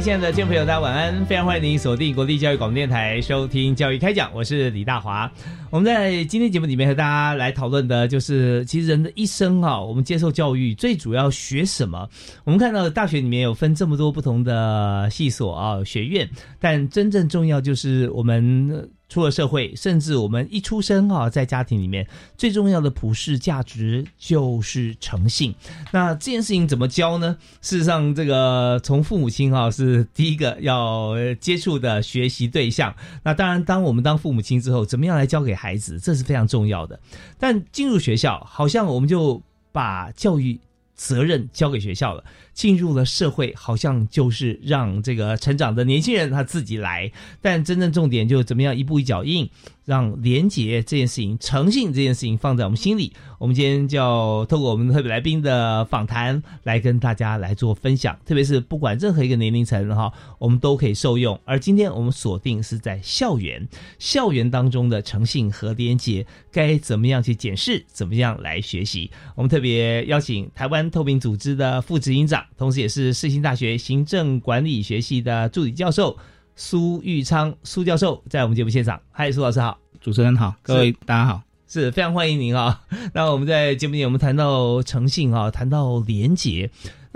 [0.00, 1.26] 亲爱的听众朋友，大家晚安！
[1.26, 5.30] 非常欢迎您锁定国立教育广播电台收听《教育开讲》，我是李大华。
[5.70, 12.08] 我们在今天节目里面和大家来讨论的，就是其实人的一生啊，我们接受教育最主要学什么？
[12.44, 16.28] 我们看到大学里面有分这么多不同的系所啊、学院，
[16.60, 18.88] 但真正重要就是我们。
[19.08, 22.06] 出了社会，甚至我们一出生啊，在家庭里面
[22.36, 25.54] 最重要的普世价值就是诚信。
[25.92, 27.36] 那这件事情怎么教呢？
[27.62, 32.94] 事实上，这个从父母亲啊是第一个要接触的学习对象。
[33.22, 37.00] 那当然，当我们当父母亲之后，怎么样来教给孩子，这是非常重要的。
[37.38, 39.42] 但进入学校，好像我们就
[39.72, 40.60] 把教育。
[40.98, 47.10] 责任交给学校了，进入了社会，好像就是让这个成长的年轻人他自己来。
[47.40, 49.48] 但真正重点就怎么样一步一脚印。
[49.88, 53.10] 让廉洁这件事情、诚信这件事情放在我们心里。
[53.38, 58.14] 我们今天就要透过我们特别来宾的访谈，来跟大家来做分享。
[58.26, 61.40] 特别是不管任何一个年龄层哈，我们都可以受用。
[61.46, 63.66] 而今天我们锁定是在校园，
[63.98, 69.10] 校园当中的诚信和廉洁该怎么样去检视，怎么样来学习。
[69.34, 76.14] 我们特别邀请台湾透明组织的副执行长，同时也是世新大学行政管理学系的助理教授。
[76.58, 82.82] 苏玉昌苏教授在我们节目现场，嗨，苏老师好，主持人好，各位大家好，是非常欢迎您啊。
[83.14, 86.68] 那我们在节目里我们谈到诚信啊，谈到廉洁。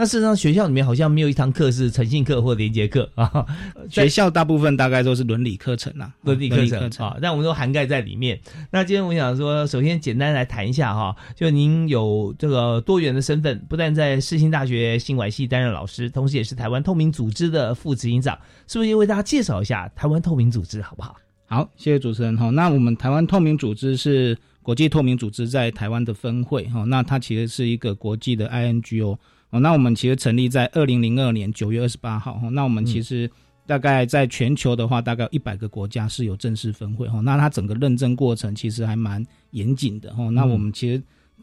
[0.02, 3.46] 那事实上学校里面好像没有一堂课是诚信课或廉洁课 啊。
[3.88, 8.36] 学校大部分大概都是伦理课程啊，伦理课程啊，但我们都涵盖在里面。
[8.72, 18.36] 那今天我想说，首先简单来谈一下哈，就您有这个多元的身份，不但在世新大学新管系担任老师，同时也是台湾透明组织的副执行长。
[18.66, 21.14] 是不是也为大家介绍一下台湾透明组织好不好？
[21.46, 22.50] 好，谢谢主持人哈。
[22.50, 26.82] 那我们台湾透明组织是国际透明组织在台湾的分会哈。
[26.88, 29.16] 那它其实是一个国际的 INGO
[29.52, 29.60] 哦。
[29.60, 32.48] 那我们其实成立在二零零二年九月二十八号哈。
[32.48, 33.30] 那我们其实
[33.64, 37.20] 大概在全球的话，大概一百个国家是有正式分会哈。
[37.20, 40.28] 那它整个认证过程其实还蛮严谨的哈。
[40.30, 41.00] 那我们其实。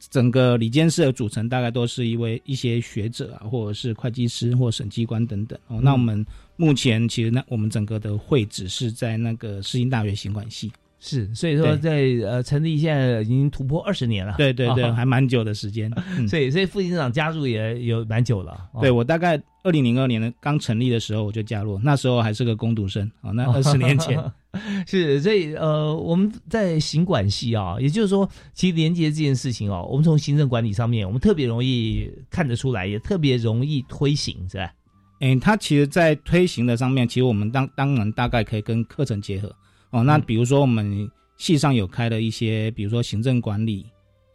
[0.09, 5.77] 整个里监事的组成大概都是一位一些学者啊，或者是会计师或审计官等等哦。
[5.83, 10.71] 那我们目前其实那我们整个的会址是在那个世新大学行管系。
[10.99, 15.89] 是，所以说在呃成立现在已经突破二十年了，对对对，还蛮久的时间。
[16.27, 18.69] 所以所以副警长加入也有蛮久了。
[18.81, 24.21] 对我大概二零零二年的刚成立的时候我就加入，那时候还是个工读生啊，那二十年前。
[24.85, 34.73] 是，所以呃我们在行管系啊，也就是说，其实连接这件事情哦，我们从行政管理上面，我们特别容易看得出来，也特别容易推行，是吧？
[35.21, 39.53] 嗯，它其实，在推行的上面，其实我们当当然大概可以跟课程结合。
[39.91, 43.85] 哦，那比如说我们系上有开了一些，比如说行政管理、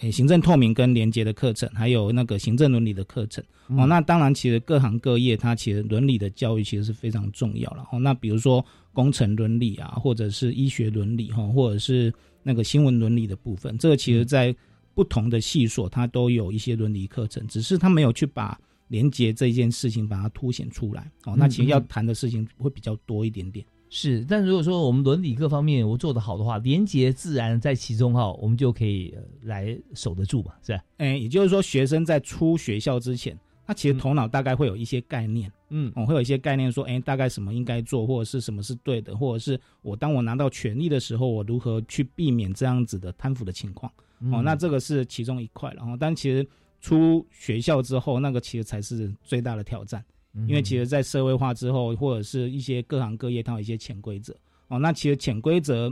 [0.01, 3.43] 诶行政透明跟廉洁的课程，还有那个行政伦理的课程。
[3.69, 7.87] 哦，那当然其实各行各业它其实伦理的教育其实是非常重要了。
[7.93, 14.55] 哦，那比如说工程伦理啊，或者是医学伦理哈，或者是那个新闻伦理的部分，这个其实在
[14.95, 18.59] 不同的系所它都有一些伦理课程，只是它没有去把
[18.89, 21.11] 连接这件事情把它凸显出来。
[21.25, 23.65] 哦，那其实要谈的事情会比较多一点点。
[23.97, 30.83] 是，但如果说我们伦理各方面我做得好的话，廉洁自然在其中哈，我们就可以来守得住嘛，是吧？
[30.97, 43.93] 哎，也就是说，学生在出学校之前，他其实头脑大概会有一些概念，嗯，哦，会有一些概念说，哎，大概什么应该做，或者是什么是对的，或者是我当我拿到权利的时候，我如何去避免这样子的贪腐的情况，
[44.33, 46.45] 哦，那这个是其中一块，然后，但其实
[46.81, 50.05] 出学校之后，那个其实才是最大的挑战。
[50.49, 54.35] 因为其实，在社会化之后，或者是一些各行各业，它有一些潜规则
[54.69, 54.79] 哦。
[54.79, 55.89] 那其实潜规则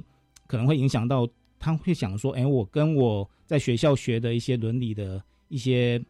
[0.47, 1.29] 可能会影响到
[1.59, 6.05] 他会想说：，哎，我跟我在学校学的一些伦理的一些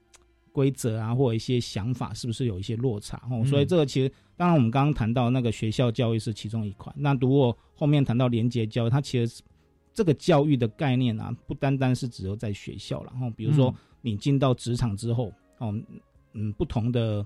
[0.50, 3.40] 规则啊，或者一些想法是不是有一些落差哦？
[3.42, 6.92] 嗯所以这个其实，当然我们刚刚谈到那个学校教育是其中一块。
[6.96, 9.42] 那如果后面谈到廉洁教育，它其实
[9.92, 13.04] 这个教育的概念啊，不单单是只有在学校。
[13.04, 15.74] 然后比如说嗯你进到职场之后，哦，
[16.32, 17.24] 嗯，不同的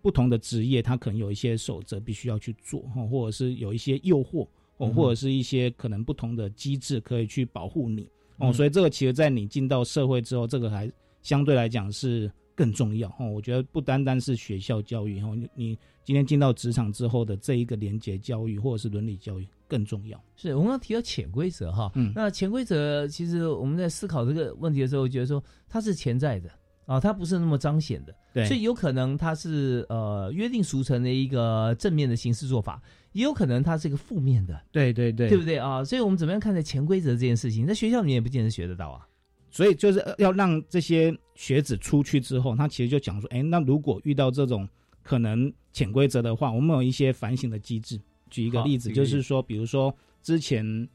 [0.00, 4.46] 不同的职业，它可能有一些守则必须要去做，哦，或者是有一些诱惑，
[4.76, 8.02] 哦，或者是一些可能不同的机制可以去保护你。
[8.36, 10.90] 哦，嗯所以这个其实，在你进到社会之后，这个还
[11.22, 13.28] 相对来讲是更重要哦。
[13.28, 20.22] 我觉得不单单是学校教育哦，你你今天进到职场之后的这一个廉洁教育或者是伦理教育更重要。
[20.36, 26.48] 是我们刚刚提到潜规则哈，嗯那潜规则其实我们在思考这个问题的时候，觉得说它是潜在的
[26.88, 32.80] 啊，它不是那么彰显的，对，所以有可能它是呃约定俗成的一个正面的形式做法，
[33.12, 35.84] 也有可能它是一个负面的，对对对对不对啊？
[35.84, 39.06] 所以我们怎么样看待潜规则这件事情，在学校里面也不见得学得到啊。
[39.50, 44.66] 所以就是要让这些学子出去之后，他其实就讲说，哎，那如果遇到这种
[45.02, 48.00] 可能潜规则的话，我们有一些反省的机制。
[48.30, 50.86] 举一个例子，就是说，比如说之前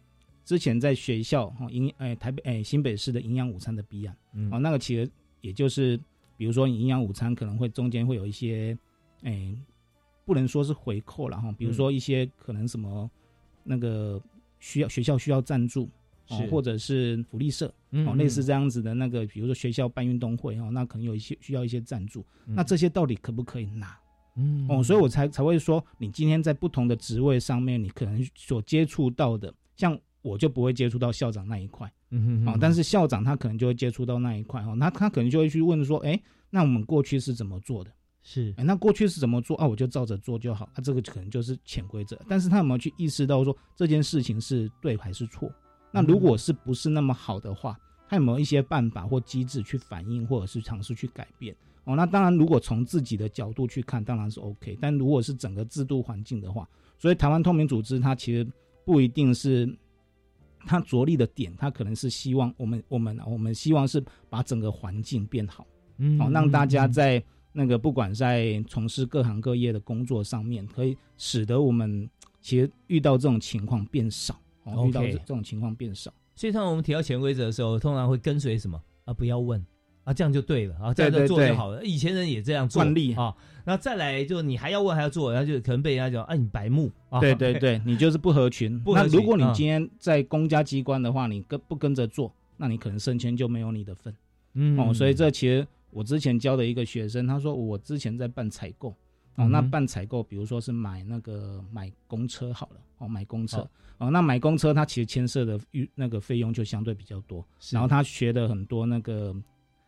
[0.45, 5.09] 之前在学校哈，营哎台北哎新北市的营养午餐的弊案嗯哦，那个其实
[5.43, 5.95] 也就是
[6.35, 8.75] 比如说你营养午餐可能会中间会有一些
[9.21, 9.55] 哎
[10.25, 13.07] 不能说是回扣了哈，比如说一些可能什么
[13.63, 14.19] 那个
[14.59, 15.87] 需要学校需要赞助。
[16.29, 23.99] 哦，或者是福利社，嗯哦，类似这样子的那个，比如说学校办运动会哦，那可能有一些需要一些赞助，嗯那这些到底可不可以拿？
[24.37, 37.91] 嗯哦，所以我才才会说，你今天在不同的职位上面，你可能所接触到的，像我就不会接触到校长那一块嗯哦，但是校长他可能就会接触到那一块哦，那他可能就会去问说，哎，那我们过去是怎么做的？
[38.23, 39.67] 是哎，那过去是怎么做啊？
[39.67, 45.51] 我就照着做就好，啊，这个可能就是潜规则，但是他有没有去意识到说这件事情是对还是错？
[45.91, 47.77] 那如果是不是那么好的话，
[48.07, 51.53] 他有没有一些办法或机制去反映，或者是尝试去改变？
[51.83, 54.77] 哦，那当然，如果从自己的角度去看，当然是 OK。
[54.79, 56.65] 但如果是整个制度环境的话，
[56.97, 58.47] 所以台湾透明组织它其实
[58.85, 59.67] 不一定是
[60.65, 65.65] 它着力的点，他可能是希望我们我们我们希望是把整个环境变好。
[65.97, 72.09] 嗯哦，让大家在那个不管在从事各行各业的工作上面，可以使得我们
[72.41, 76.11] 其实遇到这种情况变少，哦，遇到这这种情况变少。
[76.35, 79.13] 所以，当我们提到潜规则的时候，通常会跟随什么啊？
[79.13, 79.63] 不要问
[80.03, 81.83] 啊，这样就对了啊，这样就做就好了。
[81.83, 83.33] 以前人也这样做惯例啊。
[83.65, 87.19] 那再来，就你还要问还要做，然后就可能被人家讲，啊，你白目啊。
[87.21, 88.77] 对对对，你就是不合群。
[88.81, 94.13] 不合群那如果你嗯今天在公家机关的话，你跟不跟着做，那你可能升迁就没有你的份。
[94.55, 98.89] 嗯哦，所以这其实我之前教的一个学生，他说我之前在办采购，
[99.35, 103.65] 哦，那办采购，比如说是买那个买公车好了，哦，买公车，
[103.97, 109.33] 哦，那买公车它其实牵涉的预那个费用就相对比较多，然后他学的很多那个，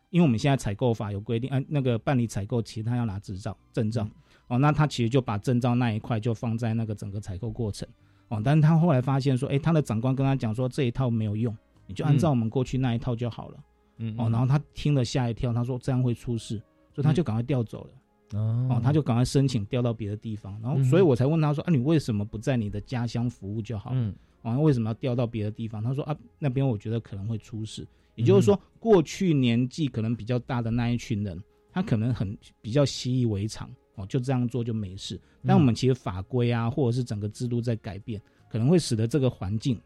[0.09, 4.11] 因为我们现在采购法有规定，啊，那个办理采购其实他要拿执照证照，嗯
[4.47, 7.87] 哦，那他其实就把证照那一块就放在那个整个采购过程，
[8.27, 11.55] 哦，但是他后来发现说，哎，他的长官跟他讲说这一套没有用，
[11.87, 13.57] 你就按照嗯我们过去那一套就好了。
[13.97, 16.61] 嗯哦，然后他听了吓一跳，他说这样会出事，
[16.93, 18.39] 所以他就赶快调走了。
[18.39, 23.91] 哦哦，他就赶快申请调到别的地方，然后所以我才问他说啊，你为什么不在你的家乡服务就好？
[23.93, 25.81] 嗯啊，为什么要调到别的地方？
[25.81, 27.87] 他说啊，那边我觉得可能会出事。
[28.15, 31.41] 也就是说，过去年纪可能比较大的那一群人，
[31.71, 35.19] 他可能很比较习以为常，哦，就这样做就没事。
[35.45, 39.79] 但我们其实法规啊，或者是整个制度在改变，可能会使得这个环境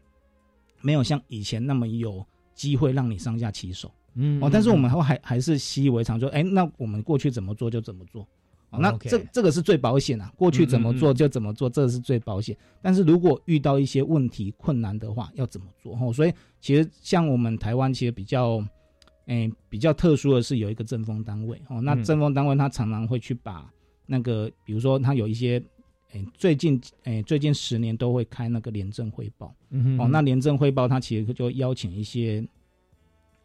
[0.80, 3.92] 没有像以前那么有机会让你上下其手。
[4.14, 8.26] 嗯哦，但是我们还还还是习以为常，说，哎，那我们过去怎么做就怎么做。
[8.70, 12.56] 哦，那这这个是最保险啊，过去怎么做就怎么做，这是最保险。
[12.80, 15.96] 但是如果遇到一些问题困难的话，要怎么做？
[16.00, 18.64] 哦，所以其实像我们台湾其实比较，
[19.26, 23.68] 哎，比较特殊的是有一个政风单位哦，那嗯政风单位他常常会去把
[24.06, 25.62] 那个，比如说他有一些，
[26.12, 29.54] 哎，最近哎最近十年都会开那个廉政汇报。
[29.70, 32.46] 嗯哦，那廉政汇报它其实就邀请一些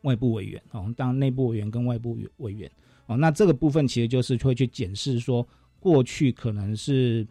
[0.01, 2.71] 外部委员哦，当然内部委员跟外部委委员
[3.07, 5.47] 哦，那这个部分其实就是会去检视说
[5.79, 7.25] 过去可能是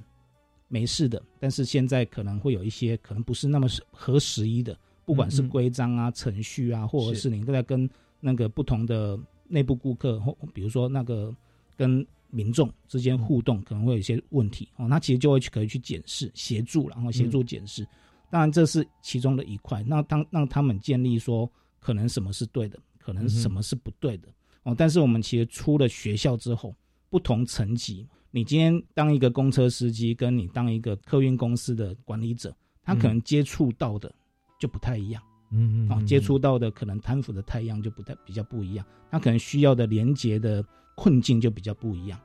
[0.69, 7.89] 没事的，但是现在可能会有一些可能不是那么合时宜的，不管是规章啊、程序啊，或者是是你都在跟
[8.21, 11.35] 那个不同的内部顾客或比如说那个
[11.77, 17.87] 跟民众之间互动可能会有一些问题哦，那其实就会去可以去检视协助，然后协助检视。
[18.31, 19.85] 当然这是其中的一块。
[19.87, 24.29] 那当让他们建立说，可能什么是对的，可能什么是不对的、
[24.65, 24.75] 哦。
[24.77, 26.75] 但是我们其实出了学校之后，
[27.09, 34.13] 不同层级，你今天当一个公车司机，跟你当一个客运公司的管理者，他可能接触到的
[34.59, 35.23] 就不太一样。
[35.51, 40.65] 嗯哦，接触到的可能贪腐的太阳就不太比较不一样，他可能需要的连接的
[40.97, 42.19] 困境就比较不一样。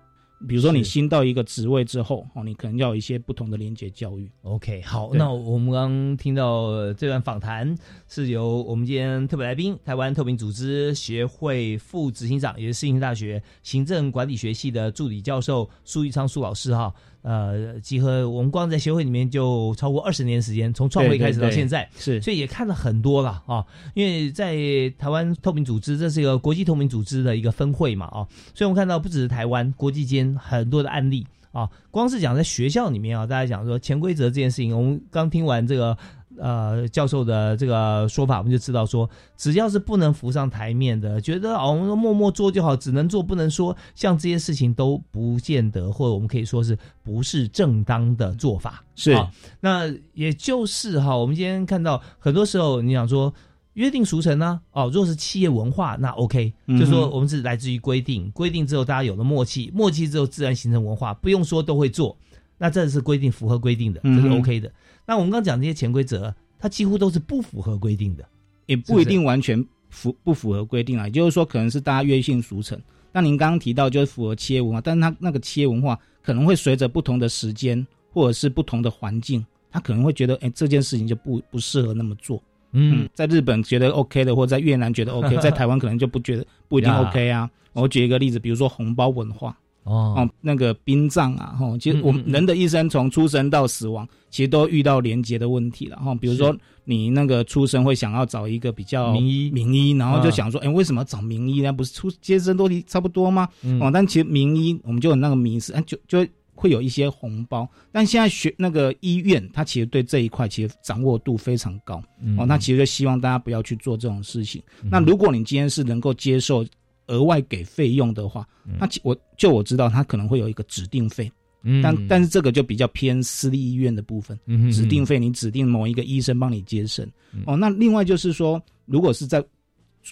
[0.48, 4.32] 比如说你新到一个职位之后，哦，你可能要有一些不同的连接教育。
[4.44, 7.76] OK，好，那我们刚刚听到呃这段访谈
[8.08, 16.94] 是由我们今天特别来宾，台湾透明组织协会副执行长，也是世新大学行政管理学系的助理教授苏玉昌苏老师哈。
[17.22, 23.66] 呃，集合我们光在协会里面就超过二十年时间，从创会开始到对对对现在，是所以也看了很多了啊。
[23.94, 24.56] 因为在
[24.98, 28.24] 台湾透明组织，这是一个国际透明组织的一个分会嘛啊，
[28.54, 31.70] 所以我们看到不只是台湾，国际间很多的案例啊。
[31.92, 35.98] 光是讲在学校里面啊，大家讲说潜规则这件事情，我们刚听完这个
[36.38, 48.84] 呃教授的这个说法，我们就知道说，只要是不能浮上台面的，觉得哦我们默默做就好，只能做不能说，像这些事情都不见得，或者我们可以说是不是正当的做法。
[48.96, 49.12] 是。
[49.12, 53.34] 啊那也就是哈，我们今天看到很多时候，你想说
[53.74, 62.18] 约定俗成呢、哦，如果是企业文化，那 OK，就说我们是来自于规定，规定之后大家有了默契，默契之后自然形成文化，不用说都会做，
[62.60, 64.72] 那这是规定符合规定的，这是 OK 的。
[65.08, 68.24] 那我们刚刚讲这些潜规则，它几乎都是不符合规定的。
[68.68, 72.80] 也不一定完全符不符合规定啊，也就是说可能是大家约定俗成。
[73.12, 82.40] 那您刚刚提到就是符合企业文化，但是它那个企业文化可能会随着不同的时间或者是不同的环境，他可能会觉得，哎，这件事情就不不适合那么做。
[82.74, 87.50] 嗯，在日本觉得 OK 的，或者在越南觉得 OK，在台湾可能就不觉得不一定 OK 啊。
[87.74, 89.58] 我举一个例子，比如说红包文化
[89.90, 96.14] 哦哦，那个殡葬啊，哦，其实我们人的一生从出生到死亡，其实都遇到连结的问题了哈。
[96.14, 96.56] 比如说
[96.86, 101.74] 你那个出生会想要找一个比较名医名医，然后就嗯想说，哎、为什么找名医呢？
[101.74, 103.50] 不是出接生都差不多吗？
[103.64, 107.68] 嗯哦，但其实名医我们就有那个迷思，哎，就就会有一些红包。
[107.92, 112.02] 但现在学那个医院，它其实对这一块其实掌握度非常高。
[112.22, 114.62] 嗯哦，那其实就希望大家不要去做这种事情。
[114.84, 116.66] 那如果你今天是能够接受
[117.10, 118.48] 额外给费用的话，
[118.80, 121.30] 那我就我知道他可能会有一个指定费，
[121.64, 121.82] 嗯。
[121.82, 124.40] 但但是这个就比较偏私立医院的部分。
[124.46, 127.06] 嗯哼指定费，你指定某一个医生帮你接生。
[127.34, 127.42] 嗯。
[127.46, 129.44] 哦，那另外就是说，如果是在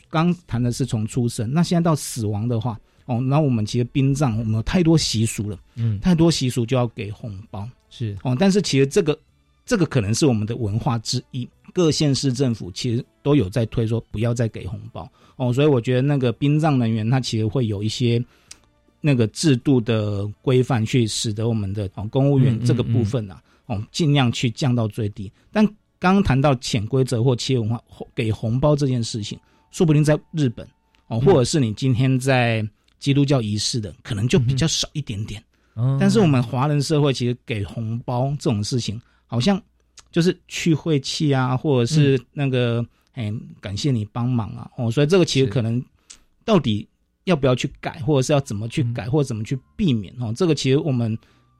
[0.10, 6.00] 刚谈的是从出生，那现在到死亡的话，哦，那我们其实殡葬我们有太多习俗了，嗯。
[6.01, 7.68] 太多习俗就要给红包。
[7.89, 8.18] 是。
[8.24, 8.36] 哦。
[8.38, 9.18] 但是其实这个
[9.66, 18.24] 这个可能是我们的文化之一，各县市政府其实都有在推说不要再给红包哦，所以我觉得那个殡葬人员他其实会有一些。
[19.00, 25.31] 那个制度的规范，去使得我们的哦公务员这个部分啊，哦尽量去降到最低。
[25.51, 25.63] 但
[26.00, 27.79] 刚刚谈到潜规则或企业文化
[28.15, 30.67] 给红包这件事情，说不定在日本
[31.10, 32.67] 哦，或者是你今天在
[32.98, 35.41] 基督教仪式的，可能就比较少一点点。
[35.75, 39.62] 哦但是我们华人社会其实给红包这种事情，好像
[40.12, 45.84] 就是去晦气啊，或者是那个哎、感谢你帮忙啊，哦，所以这个其实可能
[46.46, 46.88] 到底
[47.24, 51.18] 要不要去改，或者是要怎么去改，或者怎么去避免哦，这个其实我们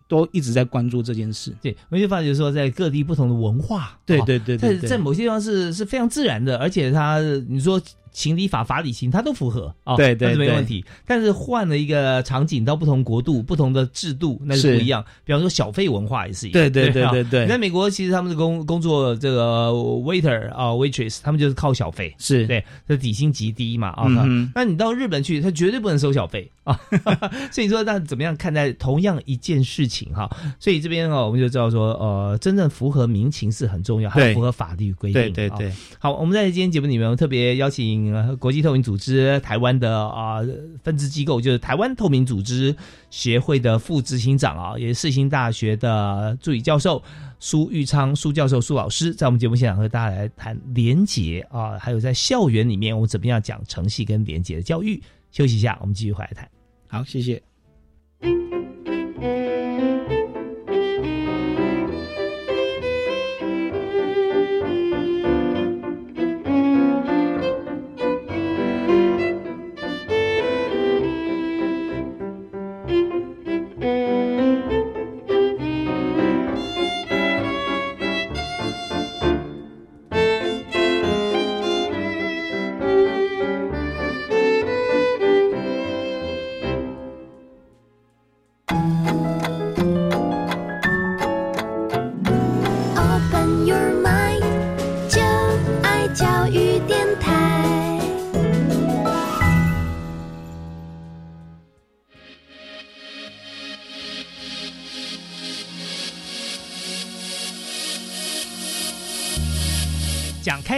[0.08, 1.52] 都一直在关注这件事。
[1.62, 4.80] 对，我就发觉说，在各地不同的文化，对哦对对对对。
[4.82, 7.82] 在在某些地方是是非常自然的，而且它你说
[8.18, 10.84] 情理法法理情，它都符合啊，对对没对问题。
[11.06, 15.06] 但是换了一个场景到不同国度、不同的制度，那是是不一样。
[15.24, 24.08] 比方说小费文化也是一样，对对对啊对对你在美国，其实他们的工工作这个 waiter 啊 waitress，他们就是靠小费，是，对，这底薪极低嘛啊。
[24.08, 26.80] 嗯那你到日本去，他绝对不能收小费啊。
[27.54, 30.28] 所以说，那怎么样看待同样一件事情哈？
[30.60, 35.22] 所以这边哦，我们就知道说，呃，真正符合民情是很重要，还有符合法律规定。
[35.22, 38.07] 啊对对对，好，我们在今天节目里面，我们特别邀请、
[38.38, 40.40] 国际透明组织台湾的啊、
[40.84, 42.76] 分支机构，就是台湾透明组织
[43.10, 47.02] 协会的副执行长啊，也是世新大学的助理教授
[47.40, 55.02] 苏玉昌苏教授苏老师，在我们节目现场和大家来谈连结啊，还有在校园里面我们怎么样讲诚信跟连结的教育。
[55.32, 56.50] 休息一下，我们继续回来谈。
[56.88, 57.42] 好，谢谢。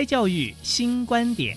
[0.10, 1.56] 教育新观点，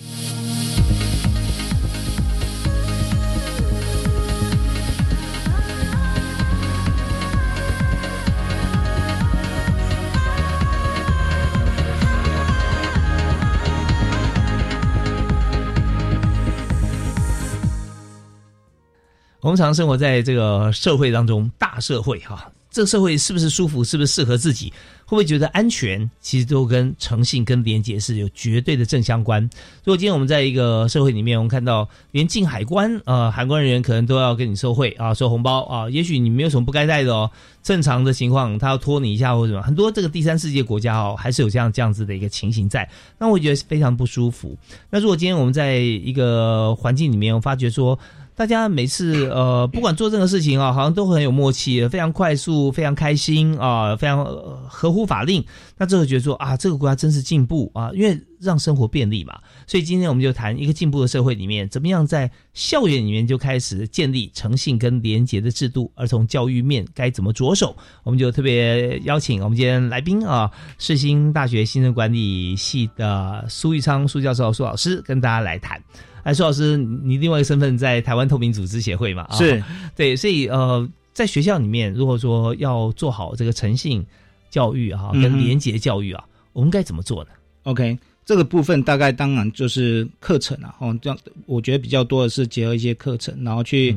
[19.41, 22.51] 我们常生活在这个社会当中，大社会哈。
[22.73, 24.73] 这个社会是不是舒服，是不是适合自己，
[25.05, 29.43] 会不会觉得安全，其实都跟诚信跟廉洁是有绝对的正相关。
[29.83, 37.29] 如果今天我们在一个社会里面，我们看到连进海关，呃，海关人员可能都要跟你收贿啊，收红包啊，也许你没有什么不该带的哦，
[37.61, 42.89] 正常的情况他要拖你一下或者什么，很多这个第三世界国家哦，还是有这样这样子的一个情形在，
[43.19, 44.57] 那我觉得是非常不舒服。
[44.89, 47.99] 那如果今天我们在一个环境里面，我发觉说。
[48.35, 55.43] 大家每次呃， 不管做任何事情啊，好像都很有默契，非常快速，非常开心啊，非常、呃、合乎法令。
[55.77, 59.37] 那这个觉得说啊，这个国家真是进步啊，因为让生活便利嘛。
[59.67, 70.49] 所以今天我们就谈一个进步的社会里面，怎么样在校园里面就开始建立诚信跟廉洁的制度，儿童教育面该怎么着手，我们就特别邀请我们今天来宾啊，
[70.79, 75.81] 世新大学行政管理系的苏玉昌苏教授苏老师跟大家来谈。
[76.23, 79.27] 哎，苏老师，你另外一个身份在台湾透明组织协会嘛？
[79.33, 79.61] 是
[79.95, 84.03] 对，所以呃，在学校里面，如果说要做好这个诚信
[84.49, 87.31] 教育啊，跟廉洁教育啊，我们该怎么做呢
[87.63, 93.93] ？OK，这个部分大概当然就是课程啊，哦，这样我觉得比较多的是结合一些课程，然后去，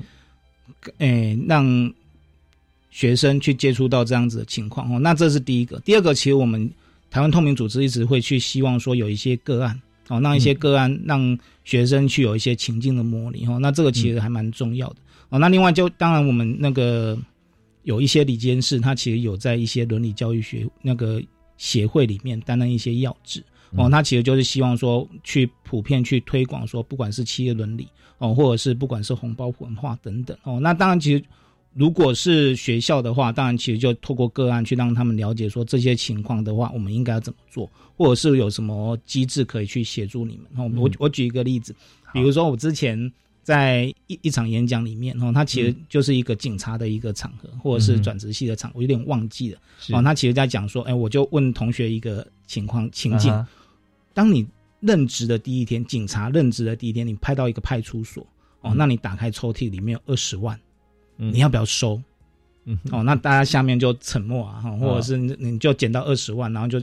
[0.98, 1.92] 诶，让
[2.90, 4.98] 学生去接触到这样子的情况哦。
[4.98, 6.68] 那这是第一个，第二个，其实我们
[7.08, 9.80] 台湾透明组织一直会去希望说有一些个案。
[10.08, 14.96] 哦，让一些个案让学生去有一些情境的模拟，哦，那这个其实还蛮重要的。
[15.30, 17.18] 哦，那另外就当然我们那个
[17.82, 21.22] 有一些理监事，他其实有在一些伦理教育学那个
[21.56, 23.42] 协会里面担任一些要职。
[23.72, 30.36] 哦，他其实就是希望说去普遍去推广说，不管是企业伦理，哦，或者是不管是红包文化等等。
[30.44, 31.22] 哦，那当然其实。
[31.76, 40.72] 如果是学校的话，当然其实就透过个案去让他们了解说这些情况的话，我们应该要怎么做，或者是有什么机制可以去协助你们。
[40.80, 41.76] 我我举一个例子，
[42.14, 43.12] 比如说我之前
[43.42, 49.60] 在一一场演讲里面，哦，它其实就是一个警察的一个场合，或者是转职系的场，我有点忘记了。
[49.90, 53.46] 哦，他其实在讲说，哎，我就问同学一个情况情境：
[54.14, 54.46] 当你
[54.80, 58.26] 任职的第一天，警察任职的第一天，你派到一个派出所，
[58.62, 60.58] 哦，那你打开抽屉里面有二十万。
[61.16, 62.00] 你要不要收？
[62.64, 66.82] 嗯，哦，那大家下面就沉默啊，哈，或者是你就捡到二十万，然后就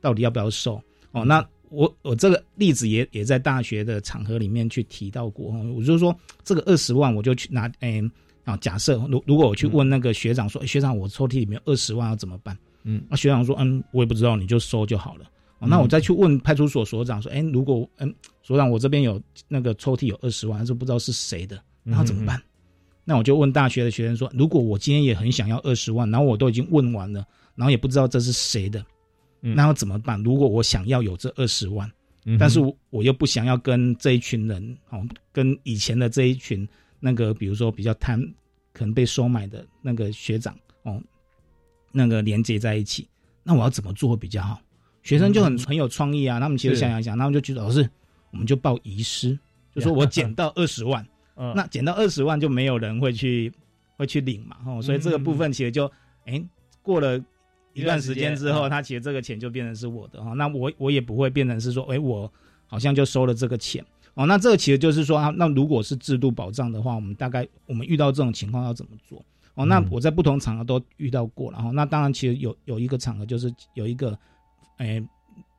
[0.00, 0.82] 到底要不要收？
[1.12, 8.02] 哦，那我我这个例子也也在大学的场合里面去提到过，我就说这个二十万我就去拿，哎，
[8.44, 12.56] 啊，假设如如果我去问那个学长说，学长我抽屉里面二十万要怎么办？
[12.84, 15.26] 嗯，那学长说，嗯，我也不知道，你就收就好了。
[15.58, 22.42] 哦，那我再去问派出所所长说，哎，如果嗯所长我这边有那个抽屉有二十万，是不知道是谁的，然后怎么办？
[23.10, 28.86] 那我就问大学的学生说：“如果我今天也很想要二十万，然后我都已经问完了，然后也不知道这是谁的，
[29.40, 30.22] 那要怎么办？
[30.22, 31.90] 如果我想要有这二十万，
[32.38, 36.64] 但是我又不想要跟这一群人哦，跟以前的这一群
[37.00, 38.20] 那个，比如说比较贪，
[38.72, 41.02] 可能被收买的那个学长哦，
[41.90, 43.08] 那个连接在一起，
[43.42, 44.60] 那我要怎么做会比较好？”
[45.02, 47.90] 学生就很很有创意啊，他们其实想想想，他们就觉得老师，
[48.30, 49.36] 我们就报遗失，
[49.74, 51.04] 就说我捡到二十万。
[51.54, 53.52] 那减到二十万就没有人会去
[53.96, 55.90] 会去领嘛，哦，所以这个部分其实就，
[56.24, 56.42] 哎，
[56.82, 57.18] 过了
[57.72, 62.30] 一段时间之后，他其实这个钱就变成是我的哈，那我我也不会变成是说，哎，我
[62.66, 69.24] 好像就收了这个钱，哦，那这个其实就是说啊，那如果是制度保障的话，我们大概我们遇到这种情况要怎么做？
[69.54, 74.16] 哦，那我在不同场合都遇到过，然后那当然其实有有一个场合就是有一个，
[74.76, 75.02] 哎，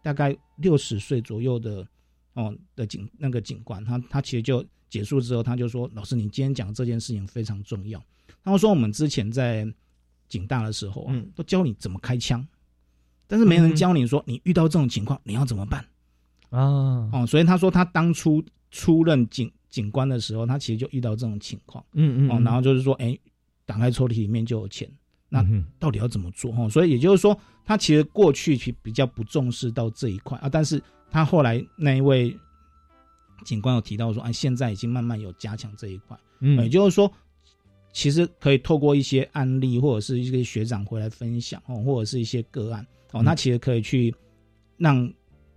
[0.02, 1.86] 大概六十岁左右的
[2.34, 4.66] 哦的警那个警官，他他其实就。
[4.92, 8.04] 结束之后，他就说：“老师，你今天讲这件事情非常重要。”
[8.44, 9.66] 他说：“我们之前在
[10.28, 12.46] 警大的时候，嗯，都教你怎么开枪，
[13.26, 15.86] 但是没人教你说你遇到这种情况你要怎么办
[16.50, 17.10] 啊？
[17.14, 23.18] 哦，所以他说他当初出任警警官的时候，他其实就遇到这种情况，嗯嗯，哦，然后就是说，哎，
[23.66, 24.92] 打开抽屉里面就有钱，
[25.30, 25.42] 那
[25.80, 26.52] 到底要怎么做？
[26.52, 32.36] 哈，所以也就是说，他其实过去去比较不重视到这一块啊，但是他后来那一位。”
[33.44, 37.12] 警官有提到说，哎，现在已经慢慢有加强这一块，嗯，也就是说，
[37.92, 44.14] 其实可以透过一些案例或者是一些学长回来分享哦，或者是一些个案哦，那其实可以去
[44.78, 45.12] 让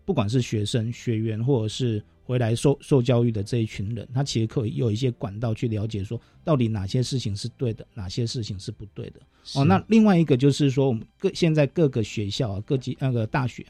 [0.06, 9.20] 不管是学生、学员，或者是回来受受教育的这一群人，他其实可以有一些管道去了解说，到底哪些事情是对的，哪些事情是不对的
[9.56, 9.62] 哦。
[9.62, 13.62] 那另外一个就是说，我们各现在各个学校啊，各级那个大学，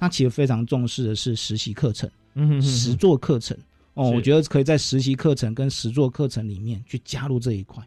[0.00, 2.10] 它其实非常重视的是实习课程。
[2.34, 3.56] 嗯哼，实作课程
[3.94, 7.84] 哦，我觉得可以在实习课程跟实作课程里面去加入这一块。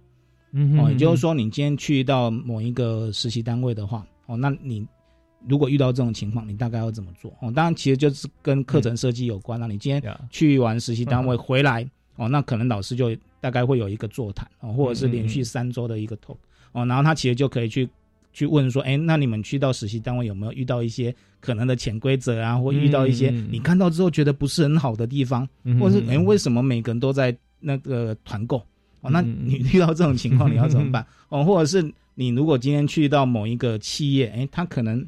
[0.51, 4.85] 嗯，哦，也就是说，你今天去到某一个实习单位的话，哦，那你
[5.47, 7.31] 如果遇到这种情况，你大概要怎么做？
[7.41, 9.59] 哦，当然，其实就是跟课程设计有关。
[9.59, 16.37] 那你今天去完实习单位回来，哦，那可能老师就大概会有一个座谈哦，或者是连续三周的一个 talk
[16.73, 17.89] 哦，然后他其实就可以去
[18.33, 28.57] 去问说，哎，那你们去到实习单位有没有遇到一些可能的潜规则啊，或遇到一些嗯你看到之后觉得不是很好的地方，嗯或者是哎为什么每个人都在那个团购？
[29.01, 31.05] 哦，那你遇到这种情况你要怎么办？
[31.29, 35.05] 哦，或者是你如果今天去到某一个企业，哎，他可能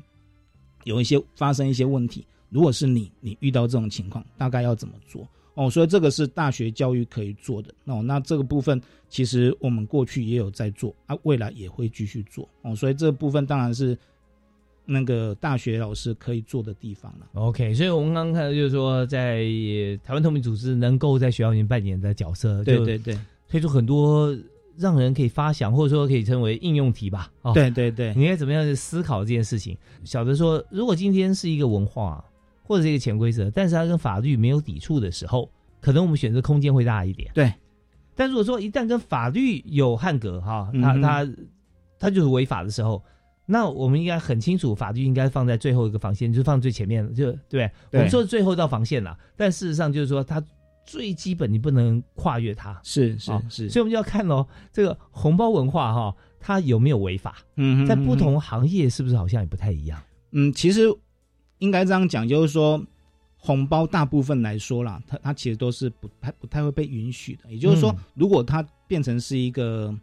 [0.83, 5.27] 有一些发生一些问题，如果是你，你遇到这种情况，大概要怎么做？
[5.55, 8.01] 哦，所以这个是大学教育可以做的哦。
[8.03, 12.75] 那这个部分其实我们过去也有在做啊，未来也会继续做哦。
[12.75, 13.97] 所以这部分当然是
[14.85, 17.27] 那个大学老师可以做的地方了。
[17.33, 24.37] OK，所以我们刚刚看到就是说，在呃台湾透明组织能够在学校里面扮演的角色，就对对对推出很多
[24.77, 27.31] 让人可以发想，或者说可以称为应用题吧。
[27.43, 29.77] 哦，对对对你应该怎么样去思考这件事情？
[30.03, 32.23] 晓得说，如果今天是一个文化
[32.65, 35.49] 或者是一个潜规则，但是它跟法律没有抵触的时候，
[35.79, 37.31] 可能我们选择空间会大一点。
[37.33, 37.53] 对。
[38.17, 41.31] 但如果说一旦跟法律有汉格哈，嗯哼它它
[41.99, 43.03] 它就是违法的时候，
[43.45, 47.69] 那我们应该很清楚，法律应该放在最后一个防线，就是放最前面，就对？
[47.91, 50.41] 我们说最后一道防线了，但事实上就是说，它
[50.85, 52.79] 最基本你不能跨越它。
[52.83, 57.35] 是是哦是，所以我们就要看喽，这个红包文化哈，它有没有违法？
[57.57, 60.01] 嗯哼在不同行业是不是好像也不太一样？
[60.31, 60.87] 嗯，其实
[61.65, 62.79] 应该这样讲，就是说
[63.37, 67.51] 红包大部分来说啦，它它其实都是不太不太会被允许的。
[67.51, 69.93] 也就是说，嗯如果它变成是一个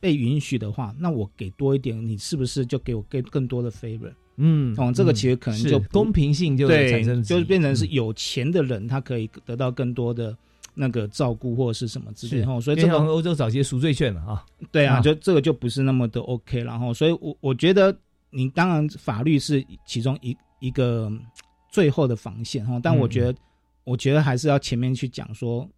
[0.00, 4.12] 被允许的话，那我给多一点，你是不是就给我更更多的 favor？
[4.36, 10.36] 嗯哦，这个其实可能就公平性就对产生，就是变成是嗯有钱的人，他可以得到更多的
[10.74, 12.50] 那个照顾或者是什么之类是的。
[12.50, 14.44] 哦，所以这个欧洲早些赎罪券了啊。
[14.70, 17.94] 对啊，啊就这个就不是那么的 OK，然后，所以我我觉得
[18.30, 21.20] 你当然法律是其中一一个嗯
[21.68, 23.38] 最后的防线哈，但我觉得、
[23.82, 25.68] 我觉得还是要前面去讲说，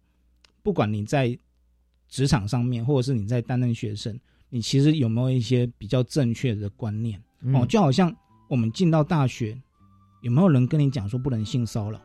[0.61, 1.37] 不管你在
[2.07, 4.17] 职场上面，或者是你在担任学生，
[4.49, 7.19] 你其实有没有一些比较正确的观念
[7.53, 8.15] 哦，嗯就好像
[8.47, 9.59] 我们进到大学，
[10.21, 11.99] 有没有人跟你讲说不能性骚扰？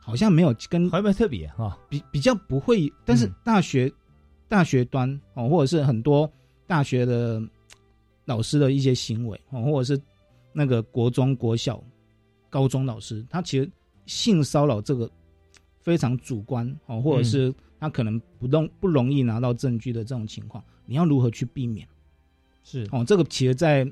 [0.00, 1.78] 好像没有跟好像蛮特别哈。
[1.88, 3.92] 比比较不会，但是嗯大学、
[4.48, 6.32] 大学端哦，或者是很多
[6.66, 7.42] 大学的
[8.24, 10.02] 老师的一些行为哦，或者是
[10.52, 11.82] 那个国中国小、
[12.50, 13.70] 高中老师，他其实
[14.06, 15.10] 性骚扰这个
[15.80, 21.86] 非常主观哦，或者是他可能不容不容易拿到证据的这种情况，你要如何去避免？
[22.64, 23.90] 是哦，这个其实在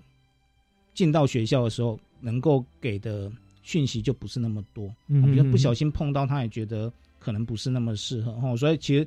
[0.94, 3.30] 进到学校的时候，能够给的
[3.62, 4.92] 讯息就不是那么多。
[5.08, 9.06] 嗯哦比如不小心碰到，他也觉得可能不是那么适合哦，所以其实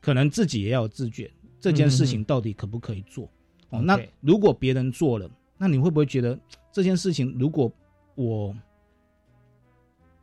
[0.00, 3.30] 可能自己也要有自觉，这件事情到底可不可以做？
[3.70, 6.38] 哦，那如果别人做了，那你会不会觉得
[6.74, 7.70] 这件事情如果
[8.16, 8.52] 我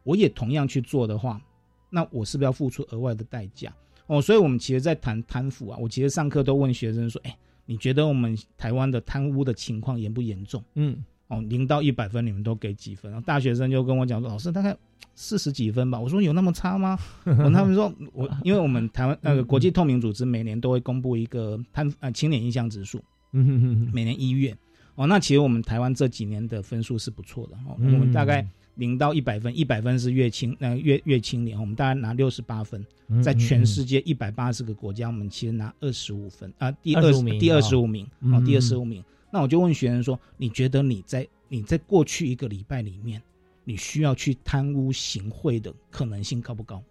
[0.04, 1.42] 我也同样去做的话，
[1.90, 3.74] 那我是不是要付出额外的代价？
[4.08, 7.34] 哦，所以我们其实，在谈贪腐啊，我其实上课都问学生说，哎，
[7.66, 10.62] 你觉得我们台湾的贪污的情况严不严重？
[10.76, 13.10] 嗯哦，零到一百分，你们都给几分？
[13.10, 14.76] 然后大学生就跟我讲说，老师大概
[15.16, 15.98] 四十几分吧。
[15.98, 17.00] 我说有那么差吗？
[17.24, 24.54] 哦、他们说我，因为我们台湾那个国际透明组织每年都会公布一个贪呃青年印象指数，嗯哼哼哼每年一月。
[25.02, 39.04] 哦，那其实我们台湾这几年的分数是不错的哦，嗯我们大概零到一百分，一百分是越青呃越越青年，我们大概拿六十八分，嗯在全世界一百八十个国家，我们其实拿二十五分啊，第二25名第哦二十五名嗯哦，第二十五名。
[39.32, 43.20] 那我就问学生说，你觉得你在你在过去一个礼拜里面，
[43.64, 46.84] 你需要去贪污行贿的可能性高不高？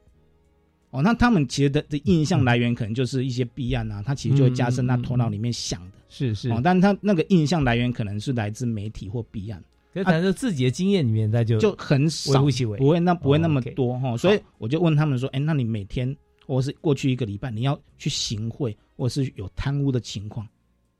[0.90, 5.96] 哦，那他们其实的的印象来源可能就是一些弊案啊，他其实就会加深他头脑里面想的。
[6.08, 9.62] 是是，哦，但是他那个印象来源可能是来自媒体或弊案，
[10.04, 12.44] 可是自己的经验里面，那就就很少
[12.76, 20.44] 不会那不会那么多哈、所以我就问他们说，哎，那你每天或是过去一个礼拜，你要去行贿或是有贪污的情况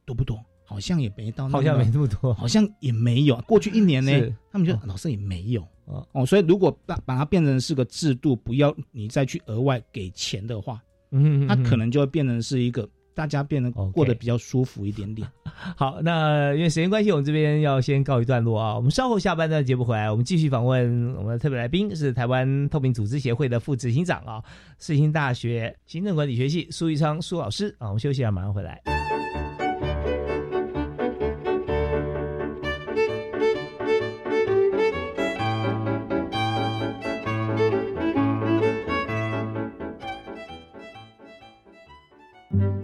[0.04, 0.40] 多不多？
[0.70, 2.32] 好像也没到好像没那么多。
[2.32, 3.34] 好像也没有。
[3.38, 4.12] 过去一年呢，
[4.52, 10.80] 他们就哦老师也没有哦哦，所以如果把把它变成是个制度，不要你再去额外给钱的话，
[11.10, 15.26] 嗯，它可能就会变成是一个大家变得过得比较舒服一点点。
[15.76, 18.76] 好，那因为时间关系，我们这边要先告一段落啊。
[18.76, 24.42] 我们稍后下半段节目回来，我们继续访问我们的特别来宾是台湾透明组织协会的副执行长啊，
[24.78, 27.88] 世新大学行政管理学系苏玉昌苏老师啊。
[27.88, 28.80] 我们休息一下，马上回来。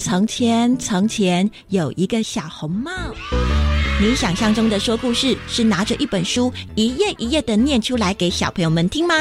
[0.07, 2.93] 从前，从前有一个小红帽。
[4.01, 9.15] 你想象中的说故事是拿着一本书，一页一页的念出来给小朋友们听吗？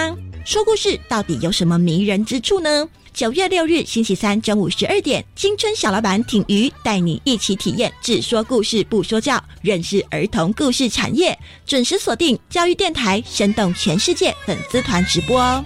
[0.46, 2.88] 说故事到底有什么迷人之处呢？
[3.16, 11.36] 九月六日星期三中午十二点，青春小老板挺鱼带你一起体验只说故事不说教，认识儿童故事产业。
[11.66, 15.66] 准时锁定教育电台，生动全世界粉丝团直播哦。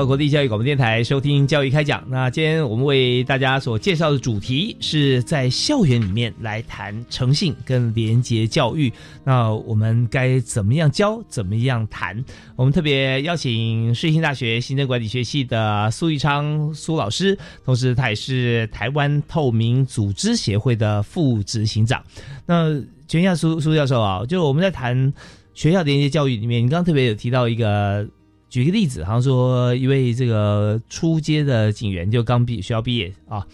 [0.00, 2.02] 到国立教育广播电台，收听教育开讲。
[2.08, 8.90] 那今天我们为大家所介绍的主题是在校园里面来谈诚信跟廉洁教育。
[9.22, 12.24] 那我们该怎么样教，怎么样谈？
[12.56, 22.02] 我们特别邀请世新大学行政管理学系的苏玉昌苏老师，同时他也是台湾透明组织协会的副执行长。
[22.46, 25.12] 那全下苏苏教授啊，就是我们在谈
[25.52, 28.08] 学校廉洁教育里面，你刚刚特别有提到一个。
[28.50, 33.46] 举个例子，好像说一位这个初阶的警员就刚毕学校毕业啊，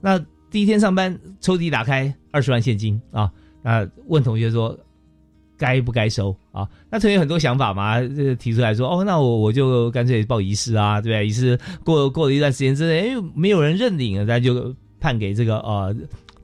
[0.00, 0.18] 那
[0.50, 3.30] 第一天上班，抽屉打开二十万现金啊，
[3.62, 4.78] 那问同学说
[5.58, 6.68] 该不该收啊？
[6.88, 11.26] 那同学很多想法嘛，这提出来说哦，那我我就干脆报遗失啊，对不对？
[11.26, 15.94] 遗失过过了一段时间之内，哎，没有人认领了，那就判给这个呃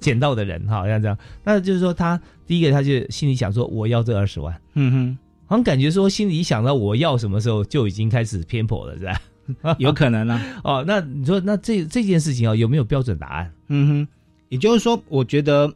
[0.00, 5.18] 捡到的人哈，像这样，那就是说他第一个他就心里想说我要这二十万，嗯哼。
[5.52, 9.76] 好像感觉说心里想到我要什么时候就已经开始偏颇了，是吧？
[9.78, 10.40] 有可能啊。
[10.64, 13.52] 哦，那你说那这这件事情啊，有没有标准答案？
[13.68, 14.08] 嗯哼，
[14.48, 15.70] 也就是说，我觉得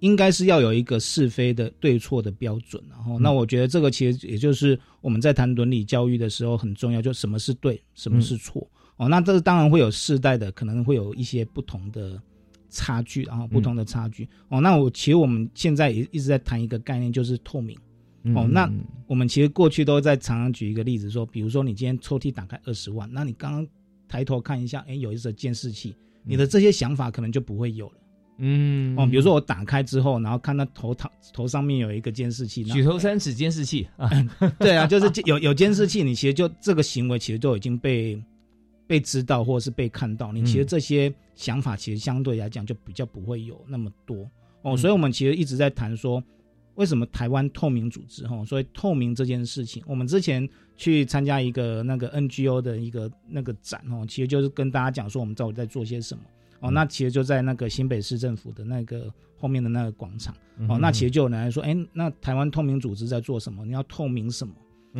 [0.00, 2.82] 应该是要有一个是非的对错的标准。
[2.90, 8.68] 然后，那我觉得这个其实也就是我们在谈伦理教育的时候很重要，就什么是对，什么是错。
[8.96, 12.20] 哦，那这当然会有世代的，可能会有一些不同的。
[12.70, 14.60] 差距，然后不同的差距、嗯、哦。
[14.60, 17.76] 那我其实我们现在也一直在谈一个概念，就是透明、
[18.22, 18.46] 嗯、哦。
[18.50, 18.70] 那
[19.06, 23.66] 我们其实过去都在常常举一个例子说，比如说你今天抽屉打开二十万，那你刚刚
[24.06, 27.94] 抬头看一下，哎，有一个监视器，你的这些想法可能就不会有了。
[28.38, 34.10] 嗯哦，比如说我打开之后，然后看到头头头上面有一个监视器，举头三尺监视器啊，
[34.60, 38.22] 对啊，就是有有监视器，你其实就这个行为其实就已经被。
[38.88, 44.28] 被知道或者是被看到，你其实这些想法其实相对来讲就比较不会有那么多
[44.62, 46.20] 哦，所以我们其实一直在谈说，
[46.74, 56.24] 为什么台湾透明组织哈，所以透明这件事情，我们之前去参加一个那个 NGO 的一个那个展哦，其实就是跟大家讲说我们到底在做些什么
[56.60, 60.34] 哦，那其实就在那个新北市政府的那个后面的那个广场
[60.66, 63.66] 哦，那其实就有人来说，哎，那台湾透明组织在做什么？
[63.66, 64.54] 你要透明什么？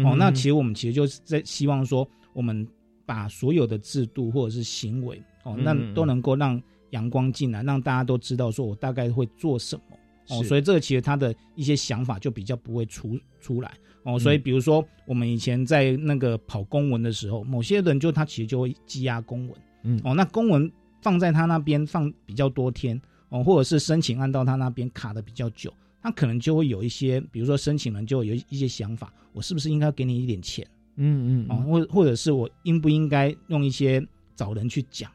[0.05, 2.69] 哦，那其实我们其实就是在希望说我们。
[3.09, 9.83] 把所有的制度或者是行为哦，那都能够让阳光进来，让大家都知道说我大概会做什么
[10.29, 19.99] 哦，所以这个其实他的一些想法就比较不会出出来哦，所以比如说我们以前在那个跑公文的时候，某些人就他其实就会积压公文，嗯。
[20.05, 30.67] 哦，那公文放在他那边放比较多天哦，或者是申请按到他那边卡的比较久，他可能就会有一些，比如说申请人就有一些想法，我是不是应该给你一点钱？
[30.99, 34.05] 嗯嗯哦，或或者是我应不应该用一些
[34.37, 35.11] 找人去讲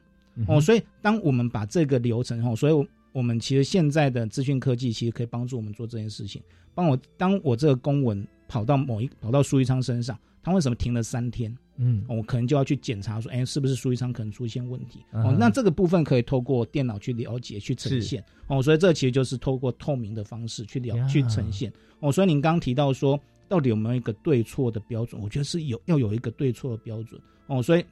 [0.48, 0.60] 哦？
[0.60, 6.41] 所以当我们把这个流程哦，所以我们其实现在的资讯科技其实可以帮助我们做这件事情。
[6.74, 11.56] 帮我当我这个公文跑到某一跑到苏一昌身上，他为什么停了三天？
[11.78, 15.00] 嗯，我可能就要去检查说，哎，是不是苏一昌可能出现问题？
[15.12, 18.24] 嗯哦，那这个部分可以透过电脑去了解、去呈现。
[18.48, 21.72] 哦，所以这其实就是透过透明的方式去了去呈现。
[22.00, 23.19] 哦，所以您刚刚提到说，
[23.54, 25.22] 到底有没有一个对错的标准？
[25.22, 27.22] 我觉得是有要有一个对错的标准。
[27.46, 27.86] 哦，所以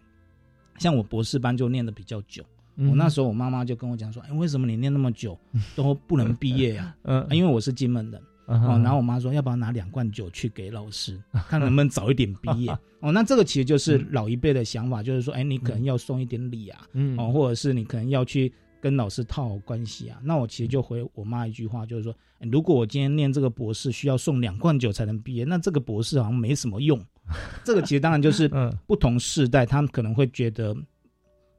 [0.80, 2.44] 像我博士班就念的比较久。
[2.78, 5.38] 嗯我那时候我妈妈就跟我讲说：“哎，为什么你念那么久
[5.76, 7.28] 都不能毕业呀、 嗯啊？
[7.30, 8.20] 因为我是金门人。
[8.48, 12.72] 哦，然后我妈说要不要拿两罐酒去给老师， 看能不能早一点毕业。
[13.02, 20.20] 哦，那这个其实就是老一辈的想法，就是说，哎，你可能要送一点礼啊，嗯哦，或者是你可能要去跟老师套好关系啊。
[20.24, 27.00] 那我其实就回我妈一句话，就是说，哎如果我今天念这个博士需要送两罐酒才能毕业，那这个博士好像没什么用。
[27.64, 30.76] 这个其实当然就是嗯不同世代，他们可能会觉得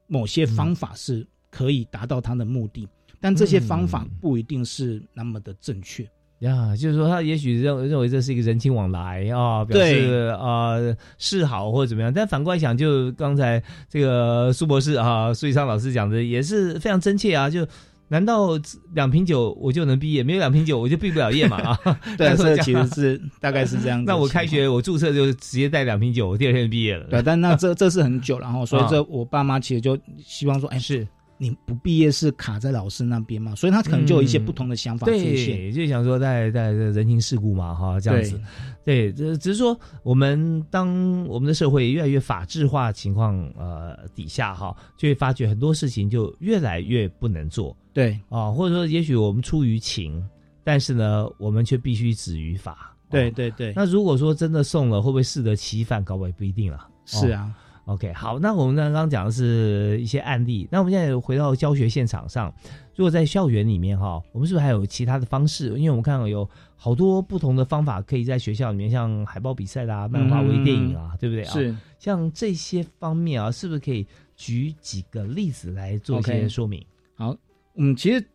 [0.07, 2.87] 某些方法是可以达到他的目的，
[3.19, 6.07] 但这些方法不一定是那么的正确。
[6.39, 17.65] 呀，就是说他也许认认为这是一个人情往来啊，表示啊呃示好或者怎么样，但反过来想，就刚才这个苏博士啊，苏以昌老师讲的也是非常真切啊，就
[18.09, 18.49] 难道
[18.93, 20.21] 两瓶酒我就能毕业？
[20.21, 21.79] 没有两瓶酒我就毕不了业嘛啊？
[22.17, 24.03] 对，那这其实是大概是这样。
[24.05, 27.05] 那我开学我注册就直接带两瓶酒，我第二天就毕业了。
[27.09, 35.57] 对，但那这这是很久了，然后所以这啊我爸妈其实就希望说，哎，是你不毕业是卡在老师那边嘛，所以他可能就有一些不同的想法出现。
[35.57, 38.39] 对，就想说在在这人情世故嘛，哈，这样子。
[38.85, 47.75] 对，只只是说我们当我们的社会越来越法制化情况呃底下哈，就会发觉很多事情就越来越不能做。
[47.93, 50.23] 对啊，或者说也许我们出于情，
[50.63, 52.95] 但是呢，我们却必须止于法。
[53.09, 56.03] 对对对，那如果说真的送了，会不会适得其反？
[56.03, 56.87] 搞不好也不一定了。
[57.05, 57.53] 是啊。
[57.85, 62.53] OK，好，那我们刚刚讲的是一些案例，那我们现在回到教学现场上，
[62.95, 65.67] 如果在校园里面哈，我们是不是还有其他的方式？
[65.77, 71.51] 因为我们看到有好多不同的方法可以在学校里面，像海报比赛啦、漫画、微电影啊，对不对啊？
[71.51, 76.81] 是，像这些方面啊，是不是可以举几个例子来做一些说明？
[77.15, 77.35] 好，
[77.75, 78.25] 嗯，其实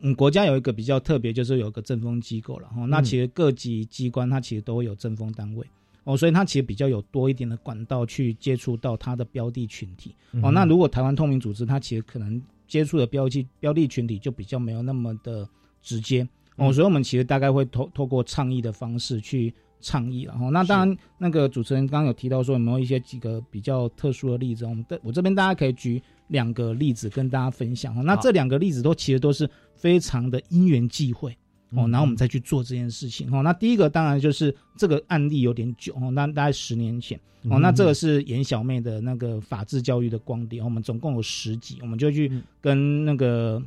[0.00, 2.84] 嗯，国家有一个比较特别，就是有一个政风机构了哈。
[2.86, 5.64] 那嗯其实各级机关它其实都会有政风单位
[6.04, 10.50] 哦，所以它其实比较有多一点的管道去接触到它的标的群体哦。
[10.50, 15.48] 那如果台湾透明组织，它其实可能接触的标记标的群体就比较没有那么的
[15.82, 16.22] 直接
[16.56, 19.52] 哦，嗯所以我们其实大概会透透过倡议的方式去。
[19.84, 24.64] 倡议然后，那当然，那个主持人刚刚有提到说有没有一些几个比较特殊的例子？
[24.64, 28.00] 我们的我这边大家可以举两个例子跟大家分享哈。
[28.00, 31.36] 那这两个例子都其实都是非常的因缘际会
[31.74, 33.42] 哦，嗯然后我们再去做这件事情哦。
[33.42, 43.62] 那第一个当然就是这个案例有点久哦，那大概十年前哦，嗯那这个是严小妹的那个法治教育的光碟，我们总共有十集，我们就去嗯跟那个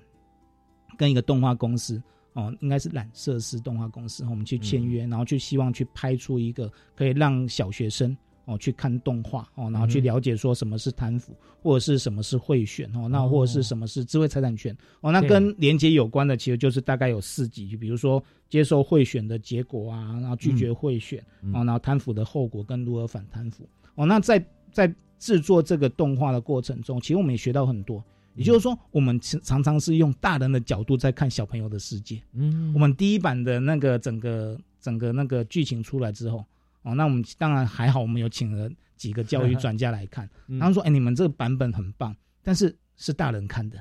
[0.98, 2.02] 跟一个动画公司。
[2.34, 8.14] 哦，应该是染色师动画公司，我们去签嗯约，然后去希望去拍出一个可以让小学生
[8.46, 21.54] 哦去看动画哦，然后去嗯了解说什么是贪腐，或者是什么是贿选哦，那或者是什么是智慧财产权哦，那跟廉洁有关的其实就是大概有四集，就比如说接受贿选的结果啊，然后拒绝贿选、嗯。
[21.54, 23.68] 哦，然后贪腐的后果跟如何反贪腐。
[23.96, 28.04] 哦，那在在制作这个动画的过程中，其实我们也学到很多。
[28.36, 32.22] 也就是说，我们常常常是用大人的角度在看小朋友的世界。
[32.34, 36.44] 嗯，我们第一版的那个整个整个那个剧情出来之后，
[36.86, 40.58] 哦，那我们当然还好，我们有请了几个教育 专家来看，嗯。
[40.60, 43.78] 他们说，哎，你们这个版本很棒，但是是大人看的，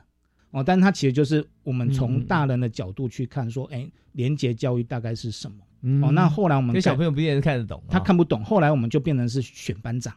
[0.51, 5.59] 哦，但它其实就是我们从嗯大人的角度去看，说，哎，廉洁教育大概是什么？
[5.83, 6.03] 嗯。
[6.03, 10.13] 哦，那后来我们跟小朋友不一定看得懂啊，他看不懂，后来我们就变成是选班长。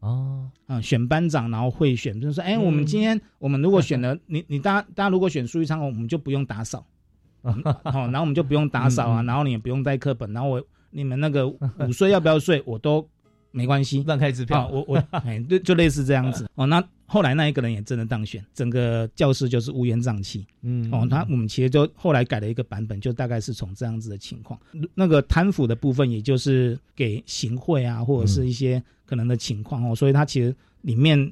[0.00, 6.84] 哦，啊、选班长，然后会选，就是说，哎、嗯我们今天我们如果选了 你，你大家大家如果选苏玉昌，我们就不用打扫，
[7.44, 9.26] 嗯好、然后我们就不用打扫啊，嗯嗯。
[9.26, 11.58] 然后你也不用带课本，然后我你们那个午
[11.92, 13.04] 睡要不要睡， 我都
[13.50, 16.66] 没关系，乱开支票啊，我我 哎，就就类似这样子哦。
[16.66, 20.46] 那后来那一个人也真的当选，整个教室就是乌烟瘴气。
[20.62, 24.58] 嗯哦，他我们其实就后来改了一个版本，就大概是从这样子的情况。
[24.94, 31.30] 那个贪腐的部分，也就是给行贿啊，或者是一些可能的情况哦，所以它其实里面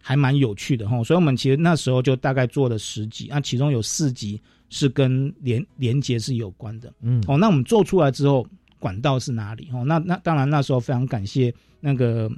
[0.00, 1.04] 还蛮有趣的哈。
[1.04, 4.40] 所以我们其实那时候就大概做了十集，那其中有四集
[4.70, 6.92] 是跟连连接是有关的。
[7.02, 8.44] 嗯哦，那我们做出来之后，
[8.82, 9.68] 管道是哪里？
[9.72, 12.28] 哦，那那当然那时候非常感谢那个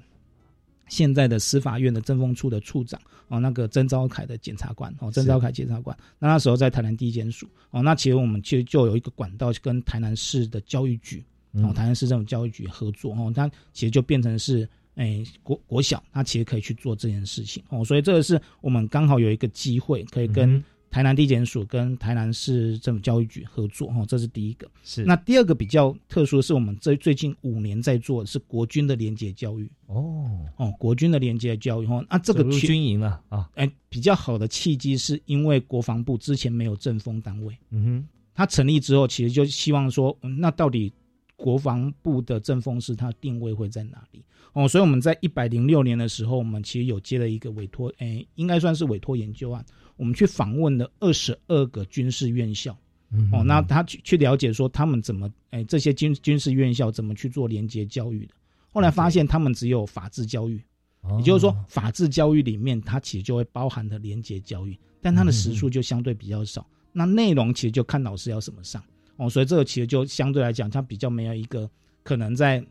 [0.89, 14.69] 现在的司法院的政风处的处长哦，那个曾昭凯的检察官哦，曾昭凯检察官，那那时候在台南地检署哦，那其实我们其实就有一个管道跟台南市的教育局哦，台南市政府教育局合作哦，它其实就变成是。
[14.97, 20.65] 哎，国国小，他其实可以去做这件事情哦，所以这个是我们刚好有一个机会，可以跟嗯
[20.95, 24.71] 台南地检署跟台南市政府教育局合作，哦，这是第一个。
[24.85, 29.69] 是那第二个比较特殊的是，我们这最近五年在做的是国军的廉洁教育。
[29.87, 40.93] 哦哦，国军的廉洁教育，哦，那这个军营了啊，哎，比较好的契机是因为国防部之前没有政风单位，嗯哼，它成立之后，其实就希望说，嗯那到底
[41.35, 44.23] 国防部的政风是它定位会在哪里？
[44.53, 49.67] 哦，所以我们在一百零六年的时候，我们其实有接了一个委托，哎，应该算是委托研究案，
[49.97, 52.77] 我们去访问了二十二个军事院校。
[53.11, 58.35] 嗯哦，那他去去了解说他们怎么，哎，这些军军事院校怎么去做连接教育的？
[58.73, 60.61] 后来发现他们只有法治教育，
[61.03, 66.67] 哦也就是说，法治教育里面它其实就会包含的连接教育，但它的时数就相对比较少。
[66.93, 68.83] 那内容其实就看老师要怎么上
[69.17, 71.71] 哦，所以这个其实就相对来讲，它比较没有一个
[72.03, 72.65] 可能在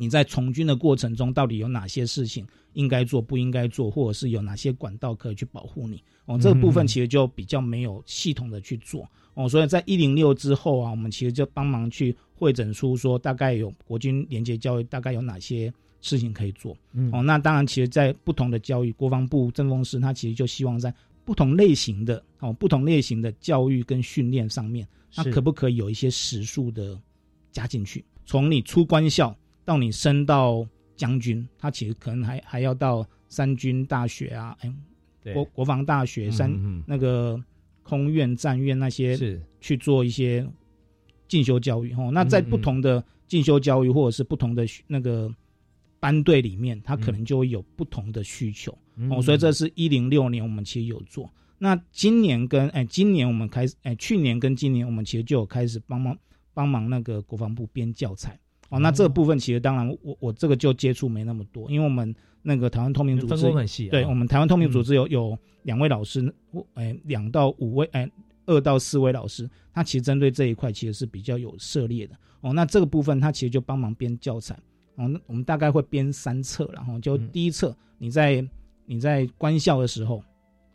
[0.00, 9.46] 你在从军的过程中，到底有哪些事情应该做、不应该做，或者是有哪些管道可以去保护你哦，这个部分其实就比较没有系统的去做哦。
[9.46, 15.70] 所以在一零六之后啊，我们其实就帮忙去会诊出说，大概有国军廉洁教育大概有哪些。
[16.02, 20.90] 事情可以做，嗯哦，那当然，其实，在不同的教育，国防部政风师他其实就希望在
[21.26, 26.98] 不同类型的哦，不同类型的教育跟训练上面，那可不可以有一些时数的
[27.52, 28.02] 加进去？
[28.24, 29.36] 从你出官校
[29.70, 30.66] 到你升到
[30.96, 34.74] 将军，他其实可能还还要到三军大学啊，哎，
[35.22, 37.40] 对国国防大学、三嗯嗯那个
[37.84, 40.44] 空院、战院那些是去做一些
[41.28, 42.10] 进修教育哦。
[42.12, 45.32] 那在不同的进修教育或者是不同的那个。
[46.02, 51.30] 班队里面，他可能就会有不同的需求、嗯哦，所以这是一零六年我们其实有做。
[51.58, 56.16] 那今年跟哎，今年我们开始哎，去年跟今年我们其实就有开始帮忙
[56.54, 58.40] 帮忙那个国防部编教材
[58.70, 58.78] 哦。
[58.78, 66.34] 那这个部分其实当然我我这个就接触没那么多，因为我们那个台湾透明组织分工很细啊对我们台湾透明组织有、有两位老师，
[66.72, 68.10] 哎两到五位哎
[68.46, 72.52] 二到四位老师，他其实针对这一块其实是比较有涉猎的哦。
[72.52, 74.58] 那这个部分他其实就帮忙编教材。
[74.96, 78.44] 哦，那我们大概会编三册，然后就第一册，你在
[78.86, 80.22] 你在官校的时候，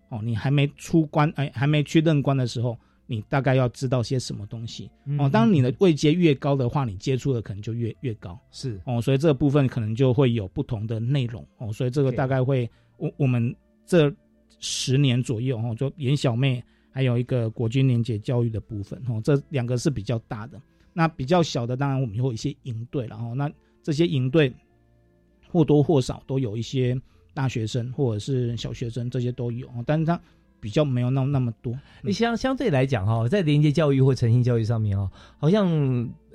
[0.10, 2.78] 哦，你还没出关，哎，还没去任官的时候，
[3.08, 4.90] 你大概要知道些什么东西。
[5.18, 8.40] 哦，当你的位阶越高的话，你接触的可能就越越高。
[8.52, 11.46] 是哦，所以这个部分可能就会有不同的内容。
[11.58, 14.14] 哦，所以这个大概会，我我们这
[14.60, 20.62] 十年左右，哦，就严小妹还有一个国军连结教育的部分，哦，这两个是比较大的。
[20.94, 23.52] 那比较小的，当然我们会有一些营队，然后那。
[23.84, 24.52] 这些营队
[25.52, 27.00] 或多或少都有一些
[27.36, 30.20] 大学生或者是小学生，这些都有，但是它
[30.60, 31.78] 比较没有那那么多。
[32.02, 35.68] 你相相对来讲哈，在连接教育或诚信教育上面哈，好像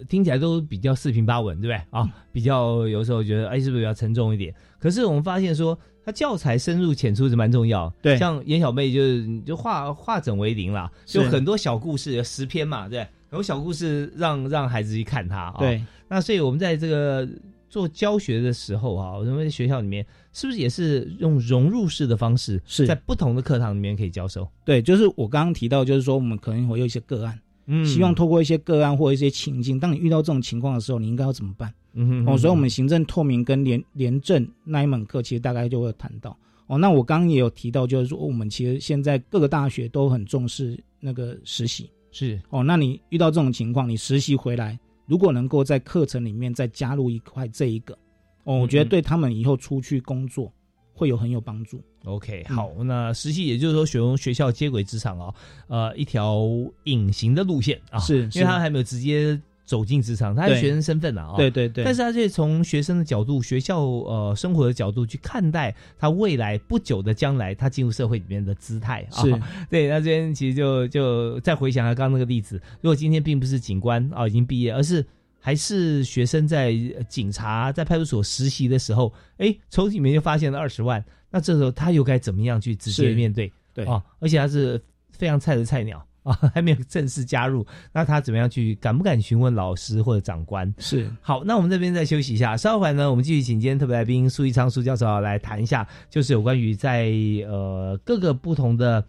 [0.09, 2.09] 听起来都比较四平八稳，对不对啊？
[2.33, 4.55] 比较有时候觉得哎，是不是比较沉重一点？
[4.79, 7.93] 可是我们发现说，它教材深入浅出是蛮重要。
[8.03, 13.07] 对，像严小妹就是就化化整为零啦，就很多小故事，有十篇嘛，对。
[13.33, 17.25] 有小故事让让孩子去看它啊，对，那所以我们在这个
[17.71, 24.47] 做教学的时候啊，我们在学校里面是不是也是用融入式的方式，是在不同的课堂里面可以教授？
[24.65, 31.73] 对，就是我刚刚提到，就是说我们可能会有一些个案，嗯，希望透过一些个案或一些情境，当你遇到这种情况的时候，你应该要怎么办？
[31.95, 36.77] 嗯哼哦，所以我们行政透明跟廉廉政那一门课，其实大概就会谈到哦。
[36.77, 41.89] 那我刚刚也有提到，就是说我们其实现在各个大学都很重视那个实习。
[42.13, 44.79] 是哦，那你遇到这种情况，你实习回来，
[45.11, 47.99] 如果能够在课程里面再加入一块这一个，
[48.45, 50.53] 哦，我觉得对他们以后出去工作
[50.95, 51.83] 会有很有帮助。
[52.05, 55.35] OK，好，那实习也就是说，选用学校接轨职场哦，
[55.67, 56.49] 呃，一条
[56.85, 59.41] 隐形的路线啊，是，因为他还没有直接。
[59.71, 69.23] 走进职场，他是学生身份啊，对对对，但是他却从学生的角度、学校呃生活的角度去看待他未来不久的将来，他进入社会里面的姿态啊。
[69.23, 69.41] 是，
[69.71, 75.07] 对，那这边其实就就再回想下刚刚那个例子，如果今天并不是警官啊已经毕业，而是
[75.39, 76.75] 还是学生在
[77.09, 83.53] 警察在派出所实习的时候，哎，抽屉里面就发现了二十万，那这时候他又该怎么样去直接面对？
[83.73, 86.05] 对啊，而且他是非常菜的菜鸟。
[86.23, 90.73] 啊，还没有正式加入，那他怎么样去敢不敢询问老师或者长官？
[90.79, 97.11] 是好，那我们这边再休息一下，稍后呢，我们继续请今天特别来宾苏一昌苏教授来谈一下，就是有关于在
[97.47, 99.05] 呃各个不同的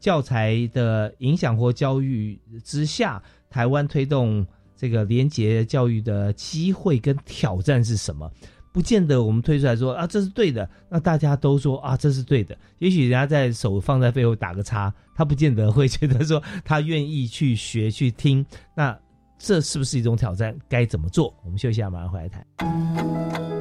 [0.00, 4.46] 教材的影响或教育之下，台湾推动
[4.76, 8.30] 这个廉洁教育的机会跟挑战是什么？
[8.74, 12.58] 不见得我们推出来说啊这是对的，那大家都说啊这是对的。
[12.80, 18.44] 也许人家在手放在背后打个叉，他不见得会觉得说他愿意去学去听。
[18.74, 18.98] 那
[19.38, 20.56] 这是不是一种挑战？
[20.68, 21.32] 该怎么做？
[21.44, 23.53] 我们休息一下，马上回来谈。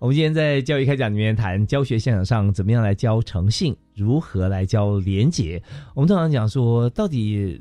[0.00, 5.60] 我们今天在教育开讲里面谈教学现场上怎么样来教诚信，如何来教廉洁。
[5.92, 7.60] 我们通常讲说，到底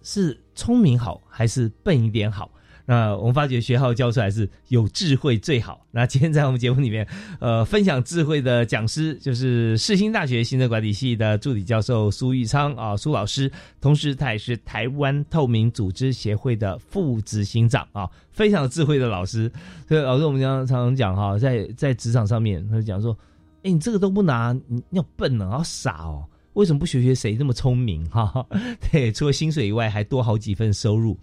[0.00, 2.48] 是聪明好还是笨一点好？
[2.84, 5.86] 那我们发觉学号教出来是有智慧最好。
[5.90, 7.06] 那今天在我们节目里面，
[7.40, 19.50] 呃，分享智慧的讲师就是世新大学行政管理系的助理教授苏玉昌啊，苏老师，同时他也是台湾透明组织协会的副执行长啊，非常智慧的老师。
[19.86, 23.16] 所以老师，我们常常常讲哈，在在职场上面，他就讲说，
[23.62, 26.24] 哎，你这个都不拿，你要笨呢，好傻哦，
[26.54, 28.44] 为什么不学学谁那么聪明哈？
[28.90, 31.16] 对，除了薪水以外，还多好几份收入。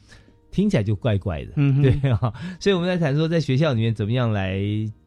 [0.51, 4.59] 听起来就怪怪的，嗯，对啊，所以我们在谈说在学校里面怎么样来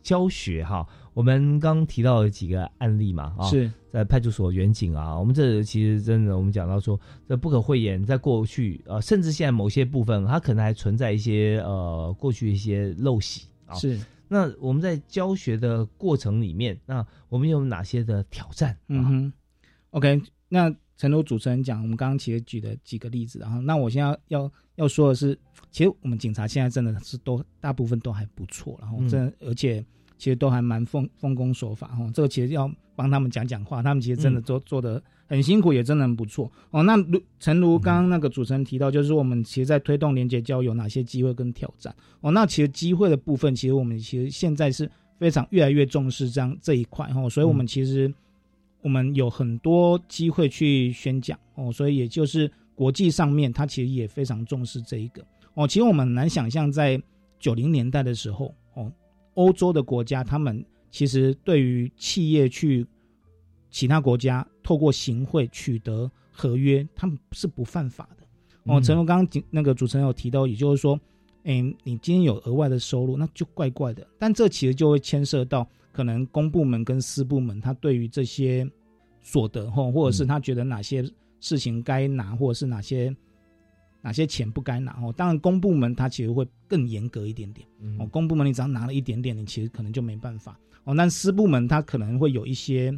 [0.03, 0.87] 教学哈。
[1.15, 5.19] 我们刚提到了几个案例嘛，啊，是在派出所远景啊。
[5.19, 13.75] 我们这其实真的，我们讲到说这不可讳言，在过去呃，甚至现在某些部分，它可能还存在一些呃过去一些陋习啊。
[13.75, 18.77] 是那我们在教学的过程里面，那我们有哪些的挑战？
[18.89, 19.33] 嗯哼
[19.91, 20.75] ，OK，那。
[20.97, 25.37] 陈如主持人讲，我们刚刚其实举了几个例子，然后那我现在要要说的是，
[25.71, 29.85] 其实我们警察现在真的是都大部分都还不错，然后真而且
[30.17, 32.09] 其实都还蛮奉奉公守法哈。
[32.15, 36.83] 这个其实要帮他们讲讲话，他们其实真的做做的很辛苦，也真的很不错哦。
[36.85, 42.31] 那如陈如刚刚那个主持人提到，就是我们其实，在推动连接教有哪些机会跟挑战哦？
[42.31, 44.89] 那其实机会的部分，其实我们其实现在是
[45.19, 48.13] 非常越来越重视这样这一块哈，所以我们其实。
[48.83, 55.25] 我们有很多机会去宣讲哦，所以也就是国际上面，他其实也非常重视这一个
[55.55, 55.67] 哦。
[55.67, 57.01] 其实我们很难想象，在
[57.39, 58.93] 九零年代的时候哦，
[59.35, 62.85] 欧洲的国家他们其实对于企业去
[63.71, 68.27] 其他国家透过行贿取得合约，他们是不犯法的
[68.73, 68.81] 哦。
[68.81, 70.99] 陈龙刚刚那个主持人有提到，也就是说，
[71.45, 74.05] 哎，你今天有额外的收入，那就怪怪的。
[74.19, 75.69] 但这其实就会牵涉到。
[75.93, 78.67] 可能公部门跟私部门，他对于这些
[79.21, 81.05] 所得或或者是他觉得哪些
[81.39, 83.15] 事情该拿，或者是哪些
[84.01, 85.13] 哪些钱不该拿哦。
[85.17, 87.69] 当然，公部门他其实会更严格一点点
[87.99, 88.07] 哦。
[88.07, 90.95] 公部门你只要拿了一点点，你其实可能就没办法哦。
[90.97, 92.93] 但私部门他可能会有一些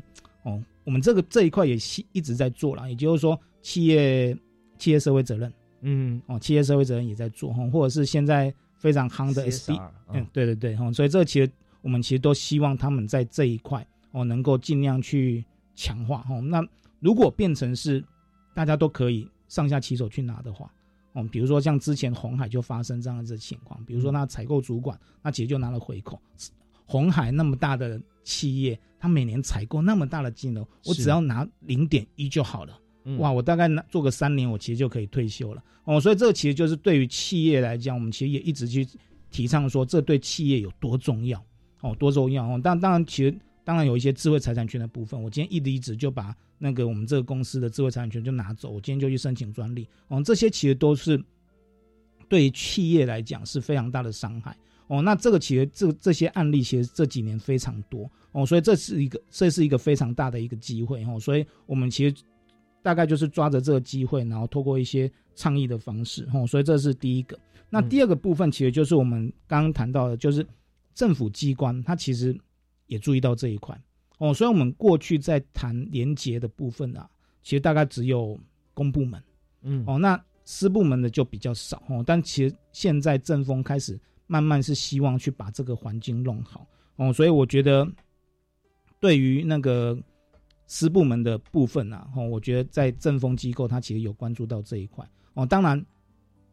[0.45, 0.63] 哦。
[0.85, 1.77] 我们这个这一块也
[2.13, 4.37] 一直在做了，也就是说，企业
[4.79, 9.81] 企业社会责任，嗯哦，企业社会责任也在做哈，或者是现在非常夯的 SD，
[10.13, 11.51] 嗯，对对对哈，所以这个其实。
[11.85, 16.41] 我们其实都希望他们在这一块哦，能够尽量去强化哦。
[16.41, 16.66] 那
[16.99, 18.03] 如果变成是
[18.55, 20.72] 大家都可以上下其手去拿的话，
[21.12, 26.18] 哦，比如说像之前红海就发生这样子的情况，比如说那采购主管，那其实就拿了回扣。
[26.87, 32.80] 红海那么大的企业，他每年采购那么大的金额，我只要拿零点一就好了。
[33.18, 35.62] 哇，我大概拿做个三年，我其实就可以退休了。
[35.85, 38.89] 哦，所以这个其实就是对于企业来讲，我们其实也一直去
[39.30, 41.45] 提倡说，这对企业有多重要。
[41.85, 42.59] 哦，多重要哦！
[42.64, 45.22] 但当然，其实当然有一些智慧财产权的部分。
[45.22, 49.87] 我今天一离职就把那个我们这个公司的智慧财产权就拿走，我今天就去申请专利。
[50.09, 51.22] 哦，这些其实都是
[52.26, 54.57] 对企业来讲是非常大的伤害。
[54.87, 58.11] 哦，那这个其实这这些案例其实这几年非常多。
[58.32, 61.05] 哦，所以这是一个这是一个非常大的一个机会。
[61.05, 62.16] 哦，所以我们其实
[62.82, 66.26] 大概就是抓着这个机会，然后透过一些倡议的方式。
[66.32, 67.39] 哦，所以这是第一个。
[67.68, 70.47] 那第二个部分其实就是我们刚刚谈到的，就是。
[70.95, 72.39] 政府机关，它其实
[72.87, 73.79] 也注意到这一块
[74.19, 77.11] 哦，所以我们过去在谈廉洁的部分啊，
[77.43, 78.39] 其实大概只有
[78.73, 79.23] 公部门，
[79.63, 82.03] 嗯，哦，那私部门的就比较少哦。
[82.07, 86.67] 但其实现在政风开始慢慢是希望去把这个环境弄好
[86.97, 87.87] 哦，所以我觉得
[89.01, 89.99] 对于那个
[90.67, 95.85] 私部门的部分啊，哦，我觉得在政风机构，它其实有关注到这一块哦，当然。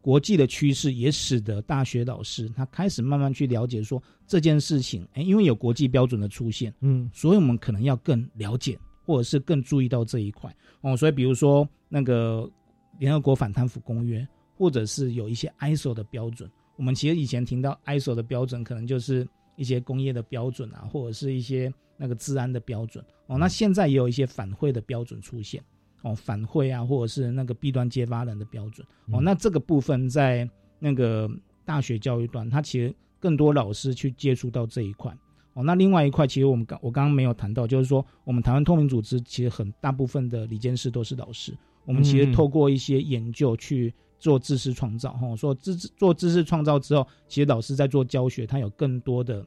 [0.02, 8.76] 国际的趋势也使得大学老师他开始慢慢去了解说这件事情，哎，因为有国际标准的出现，嗯，所以我们可能要更了解，
[9.06, 10.96] 或者是更注意到这一块哦。
[10.96, 12.50] 所以比如说那个
[12.98, 14.26] 联合国反贪腐公约，
[14.58, 19.24] 或者是有一些 ISO 的标准，我们其实以前听到 ISO 的标准，可能就是
[19.54, 23.38] 一些工业的标准啊，或者是一些那个治安的标准哦。
[23.38, 25.62] 那现在也有一些反贿的标准出现。
[26.02, 28.86] 哦，反馈啊，或者是那个弊端揭发人的标准。
[29.10, 30.48] 哦，那这个部分在
[30.78, 31.30] 那个
[31.64, 35.16] 大学教育端，它其实更多老师去接触到这一块。
[35.54, 35.62] 哦。
[35.62, 45.12] 那另外一块，其实我们刚我刚刚没有谈到，就是说我们台湾透明组织其实很大部分的理监事都是老师，我们其实透过一些研究去做知识创造。
[45.12, 49.46] 哈，说知做知识创造之后，其实老师在做教学，他有更多的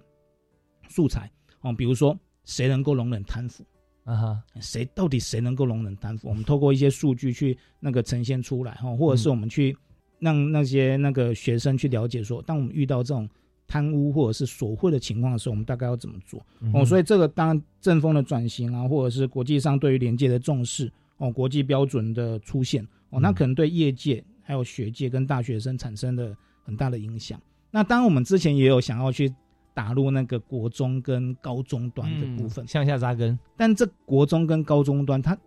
[0.88, 1.30] 素材。
[1.60, 3.66] 哦，比如说谁能够容忍贪腐。
[4.06, 6.30] 啊哈，谁到底谁能够容忍贪腐？
[6.30, 9.76] 我们透过一些数据去那个呈现出来哈，或者是我们去
[10.20, 13.28] 让那些那个学生去了解说，当我们遇到这种
[13.68, 16.46] 贪污或者是索贿的情况的时候，我们大概要怎么做？
[16.62, 27.42] 嗯哦，所以这个当然正风的转型啊，或者是国际上对于廉洁的重视哦，国际标准的出现哦，那可能对业界还有学界跟大学生产生了很大的影响。
[27.72, 29.34] 那当然我们之前也有想要去
[29.76, 33.38] 打入那个国中跟高中端的部分，向下扎根。
[33.56, 35.38] 但这国中跟高中端，它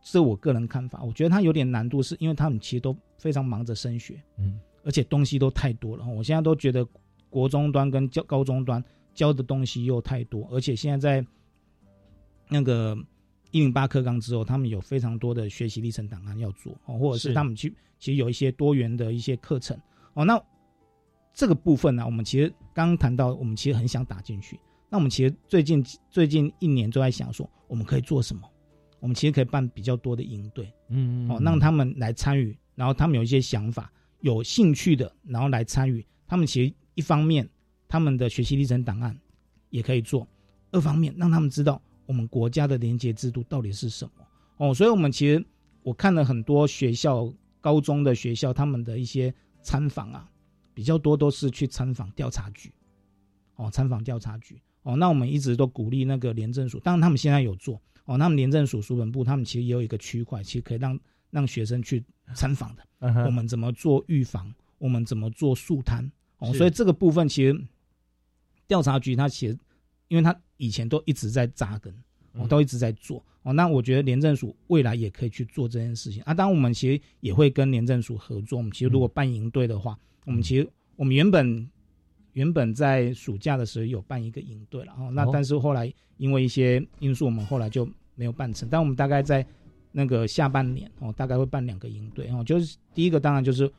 [0.00, 6.06] 这我个人看法，我觉得它有点难度，是因为他们其实都非常忙着升学，嗯，而且东西都太多了。
[6.06, 6.86] 我现在都觉得
[7.28, 11.28] 国中端跟教高中端教的东西又太多，而且现在在
[12.48, 12.96] 那个
[13.50, 19.76] 一零八课纲之后，他们有非常多的学习历程档案要做哦，或者是是他们去其实有一些多元的一些课程
[20.14, 20.24] 哦。
[20.24, 20.40] 那
[21.34, 24.60] 这个部分呢、我们其实刚刚谈到，我们其实很想打进去。
[24.90, 28.42] 那我们其实最近最近一年都在想说，我们可以做什么？
[29.00, 36.04] 我们其实可以办比较多的营队，嗯哦，让他们来参与，然后他们有一些想法、有兴趣的，然后来参与。
[36.28, 37.48] 他们其实一方面
[37.88, 39.18] 他们的学习历程档案
[39.70, 40.28] 也可以做，
[40.70, 44.10] 二方面让他们知道我们国家的连结制度到底是什么。
[44.58, 45.42] 哦，所以我们其实
[45.82, 50.30] 我看了很多学校、高中的学校他们的一些参访啊，
[50.76, 52.70] 比较多都是去参访调查局，
[53.54, 54.60] 哦，参访调查局。
[54.82, 61.00] 哦，那我们一直都鼓励那个廉政署，当然他们现在有做哦，他们廉政署书本部他们其实也有一个区块，其实可以让
[61.30, 62.04] 让学生去
[62.34, 62.82] 参访的。
[62.98, 64.54] 嗯我们怎么做预防？
[64.76, 66.12] 我们怎么做速摊？
[66.36, 67.58] 哦，所以这个部分其实
[68.68, 69.58] 调查局它其实，
[70.08, 71.90] 因为它以前都一直在扎根，
[72.34, 73.52] 哦，嗯都一直在做哦。
[73.54, 76.34] 那我觉得廉政署未来也可以去做这件事情啊。
[76.34, 78.58] 当然，我们其实也会跟廉政署合作。
[78.58, 81.66] 我们其实如果办营队的话，我们其实我们原本
[82.34, 85.30] 原本在暑假的时候有办一个营队了哦，那哦。
[85.32, 88.68] 但是后来因为一些因素，我们后来就没有办成。
[88.68, 89.46] 但我们大概在
[89.92, 93.70] 那个下半年哦，大概会办两个营队哦，就是第一个当然就是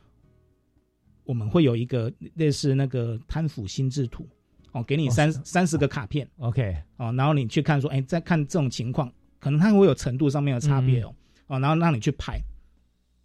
[1.24, 4.26] 我们会有一个类似那个贪腐心智图
[4.72, 6.28] 哦，给你三三十个卡片。
[6.38, 11.14] OK 哦，然后你去看说，哎，再看这种情况，可能它会有程度上面的差别哦，
[11.46, 12.40] 哦，然后让你去排，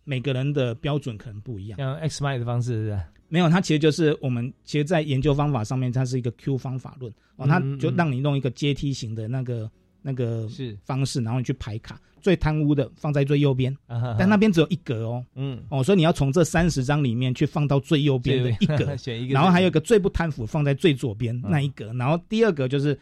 [0.04, 1.78] 每个人的标准可能不一样。
[1.78, 3.02] 像 X Y 的方式是不是？
[3.30, 7.12] 没有，它其实就是我们其实，在研究方法上面，它是一个 Q 方法论。
[7.38, 9.70] 哦，它就让你弄一个阶梯型的那个
[10.02, 10.78] 那个是。
[10.86, 13.76] 方式，然后你去排卡，最贪污的放在最右边，
[14.20, 15.64] 但那边只有一格哦，嗯。
[15.70, 21.50] 哦，所以你要从这三十张里面去放到最右边的一格， 选一个，然后还有一个最不贪腐放在最左边嗯。
[21.50, 22.96] 那一格，然后第二个就是，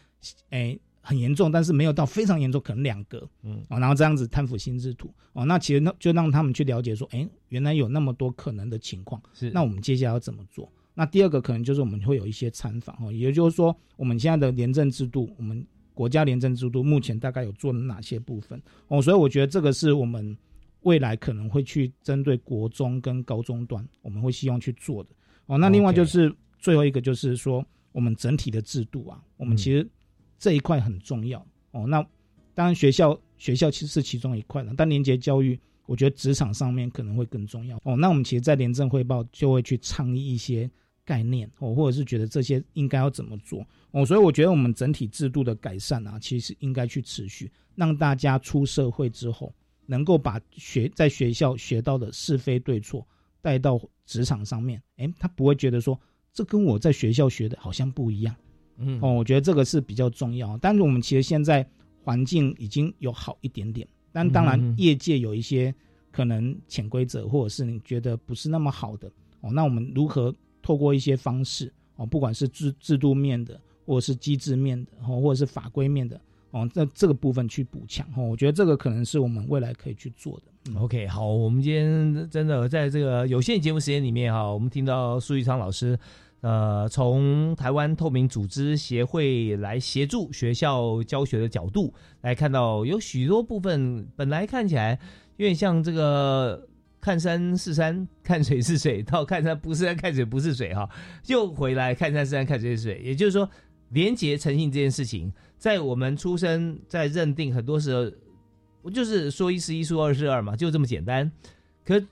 [0.50, 0.80] 诶。
[1.02, 3.62] 很严重，但是没有到非常严重，可能两个，嗯。
[3.68, 9.50] 哦，然后这样子贪腐心智图，哦，那其实那就让他们去了解说，哎，原来有那么多可能的情况，是。
[9.50, 10.72] 那我们接下来要怎么做？
[10.94, 18.62] 那第二个可能就是我们会有一些参访哦，也就是说，我们现在的廉政制度，我们国家廉政制度目前大概有做了哪些部分？
[18.88, 20.36] 哦，所以我觉得这个是我们
[20.82, 25.10] 未来可能会去针对国中跟高中端，我们会希望去做的。
[25.46, 25.58] 哦。
[25.58, 29.88] 那另外就是最后一个就是说，我们整体的制度啊，我们其实
[30.42, 31.38] 这一块很重要
[31.70, 31.86] 哦。
[31.86, 32.04] 那
[32.52, 35.58] 当然学校学校其实是其中一块了，但连接教育。
[35.86, 37.96] 我觉得职场上面可能会更重要哦。
[37.96, 40.70] 那我们其实，在廉政汇报就会去倡议一些
[41.04, 44.06] 概念哦，或者是觉得这些应该要怎么做哦。
[44.06, 49.52] 所以我觉得我们整体制度的改善啊，其实应该去持续，让大家出社会之后，
[49.84, 53.06] 能够把学在学校学到的是非对错
[53.42, 54.80] 带到职场上面。
[54.98, 56.00] 诶，他不会觉得说
[56.32, 58.34] 这跟我在学校学的好像不一样。
[58.84, 60.56] 嗯哦，我觉得这个是比较重要。
[60.58, 61.66] 但是我们其实现在
[62.02, 63.86] 环境已经有好一点点。
[64.12, 65.74] 但当然嗯，业界有一些
[66.10, 69.10] 可能潜规则，或者是你觉得不是那么好的
[69.40, 76.20] 哦，那我们如何透过一些方式哦，不管是制制度面的，或者是机制面的，哦，或者是法规面的
[76.50, 80.42] 哦，在这个部分去补强哦，我觉得这个可能是我们未来可以去做的。
[80.70, 85.98] 嗯 OK，好，我们今天真的在这个有限节目时间里面哈，我们听到苏玉昌老师，
[86.42, 94.98] 呃，从台湾透明组织协会来协助学校教学的角度来看到，有许多部分本来看起来
[95.38, 96.68] 有点像这个
[97.00, 100.88] 看山是山，看水是水，到看山不是山，看水不是水哈，
[101.26, 103.00] 又回来看山是山，看水是水。
[103.02, 103.48] 也就是说，
[103.88, 108.10] 廉洁诚信这件事情，在我们出生在认定很多时候。
[108.84, 111.30] 我就是说一是一，说二是二嘛，就这么简单。
[111.84, 112.02] 可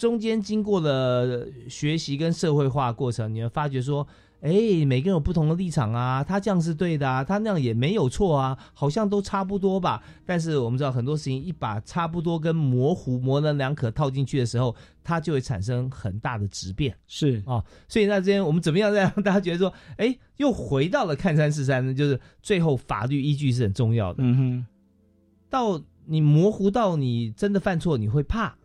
[0.00, 4.06] 中间经过了学习跟社会化过程，你会发觉说，
[4.40, 4.50] 哎，
[4.86, 10.02] 每个人有不同的立场啊，他这样是对的啊，他那样也没有错啊，好像都差不多吧。
[10.24, 14.74] 但是我们知道很多事情，一把差不多跟模糊、模棱两可套进去的时候，
[15.04, 16.96] 它就会产生很大的质变。
[17.06, 21.92] 是哦，所以那这边我们怎么样再让大家觉得说，哎，又回到了看山是山呢？
[21.92, 24.22] 就是最后法律依据是很重要的。
[24.22, 24.66] 嗯哼，
[25.50, 28.56] 到你模糊到你真的犯错，你会怕，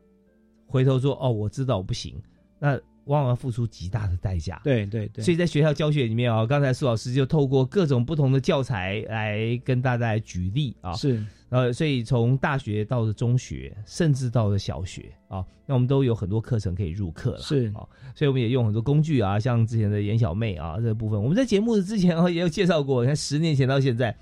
[0.76, 2.21] 回头说哦，我知道我不行。
[2.59, 4.59] 那往往要付出极大的代价。
[4.61, 10.91] 对对对，所以在学校教学里面啊，刚才苏老师就透过各种不同的教材来跟大家来举例啊。
[10.93, 17.39] 是，呃，所以从大学到了中学，甚至到了小学啊，那我们都有很多课程可以入课了。
[17.39, 23.01] 是啊，所以我们也用很多工具啊，像之前的严小妹啊这个部分，我们在节目之前啊也有介绍过。
[23.01, 24.13] 你看十年前到现在，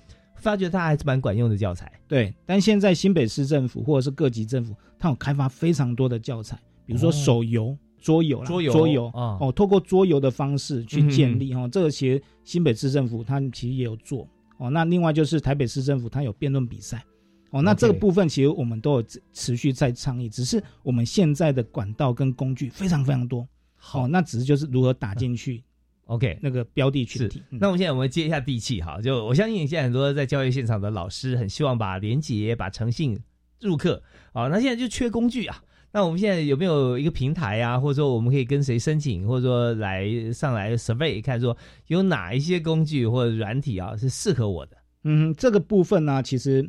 [0.44, 1.90] 发觉它还是蛮管用的教材。
[2.06, 14.28] 对，但现在新北市政府或者是各级政府，它有开发非常多的教材，比如说手游、桌游啦、桌游桌游啊哦，透过桌游的方式去建立哦，这个其实新北市政府它其实也有做
[14.58, 14.68] 哦。
[14.68, 17.02] 那另外就是台北市政府它有辩论比赛
[17.50, 25.64] 哦，那这个部分其实我们都有持持续在倡议，只是我们现在的管道跟工具非常非常多，好、那只是就是如何打进去
[26.06, 27.42] OK，那个标的群是体。
[27.50, 33.18] 嗯那我们现在我们接一下地气哈，就我相信现在很多在教育现场的老师很希望把廉洁、把诚信
[33.60, 34.02] 入课
[34.32, 35.62] 啊，那现在就缺工具啊。
[35.92, 44.76] 那我们现在有没有一个平台啊，或者说我们可以跟谁申请，或者说来上来 survey 看说有哪一些工具或者软体啊是适合我的？
[45.04, 46.68] 嗯，这个部分呢，其实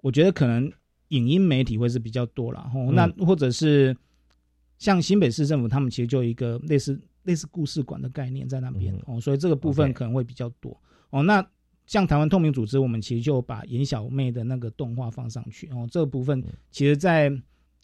[0.00, 0.68] 我觉得可能
[1.08, 3.96] 影音媒体会是比较多了，哦、嗯那或者是
[4.78, 10.80] 像新北市政府，他们其实就一个类似类似故事馆的概念在那边、哦，所以这个部分可能会比较多。
[11.10, 11.22] 哦。
[11.22, 11.46] 那
[11.84, 17.30] 像台湾透明组织，我们其实就把严小妹的那个动画放上去哦，这个部分其实在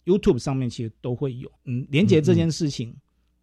[0.05, 2.95] YouTube 上面其实都会有，嗯，连接这件事情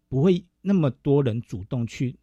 [0.09, 2.15] 不会那么多人主动去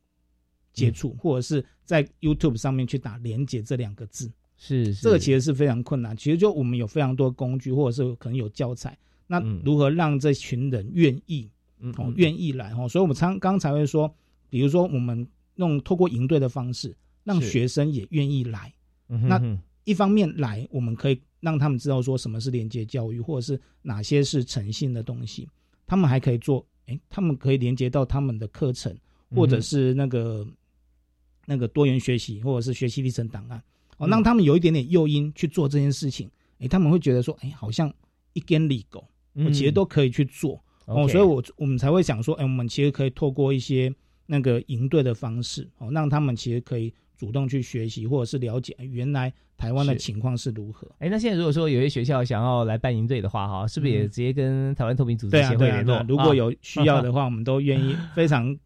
[0.72, 4.30] 接触，或者是在 YouTube 上面去打“连接”这两个字。
[4.56, 5.02] 是是。
[5.02, 6.16] 这个其实是非常困难。
[6.16, 11.57] 其实就我们有非常多工具，或者是可能有教材，那如何让这群人愿意，嗯
[11.96, 12.88] 哦，愿意来哦？
[12.88, 14.12] 所以我们刚刚才会说，
[14.48, 15.26] 比如说我们
[15.56, 18.72] 用透过营队的方式，让学生也愿意来。
[19.08, 25.48] 嗯哼那一方面来，我们可以让他们知道说什么是连接教育，或者是哪些是诚信的东西。
[25.86, 28.94] 他们还可以做，哎，他们可以连接到他们的课程，
[29.30, 30.46] 或者是那个、
[31.46, 33.58] 那个多元学习，或者是学习历程档案，
[33.96, 36.30] 哦，嗯让他们有一点点诱因去做这件事情。
[36.58, 37.90] 哎，他们会觉得说，哎，好像
[38.34, 39.00] 一根利狗，
[39.32, 40.62] 我嗯其实都可以去做。
[40.88, 43.92] 哦，所以我我们才会想说，哎，我们其实可以透过一些
[44.26, 50.88] 那个营队的方式，哦，让他们其实可以主动去学习，或者是了解哎原来台湾的情况是如何。
[50.98, 56.02] 哎，那现在如果说有些学校想要来办营队的话，哈，是不是也嗯直接跟台湾透明组织协会联络？
[56.08, 58.56] 如果啊有需要的话，我们都愿意， 非常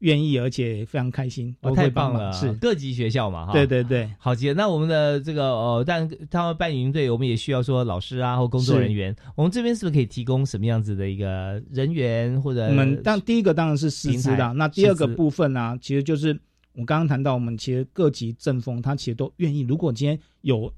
[0.00, 1.88] 愿意，而且非常开心，哦，太。
[1.90, 2.32] 棒了！
[2.32, 3.52] 是，各级学校嘛，哈。
[3.52, 4.54] 对对对，好极了。
[4.54, 16.32] 那我们的这个呃，但他们办营队，我们也需要说老师啊或工作人员，我们这边是不是可以提供什么样子的一个人员或者我们当第一个当然是师资平台啦，那第二个部分呢、其实就是
[16.74, 19.62] 我刚刚谈到，我们其实各级政风，他其实都愿意。
[19.62, 20.72] 如果今天有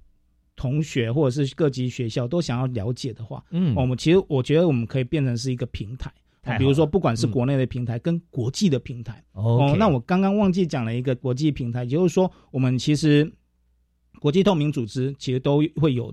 [0.56, 6.10] 同学或者是各级学校都想要了解的话，嗯我们其实我觉得我们可以变成是一个平台。
[6.59, 9.22] 比如说，不管是嗯国内的平台跟国际的平台。
[9.32, 13.32] 哦，那我刚刚忘记讲了一个国际平台，也就是说，我们其实
[14.20, 16.12] 国际透明组织其实都会有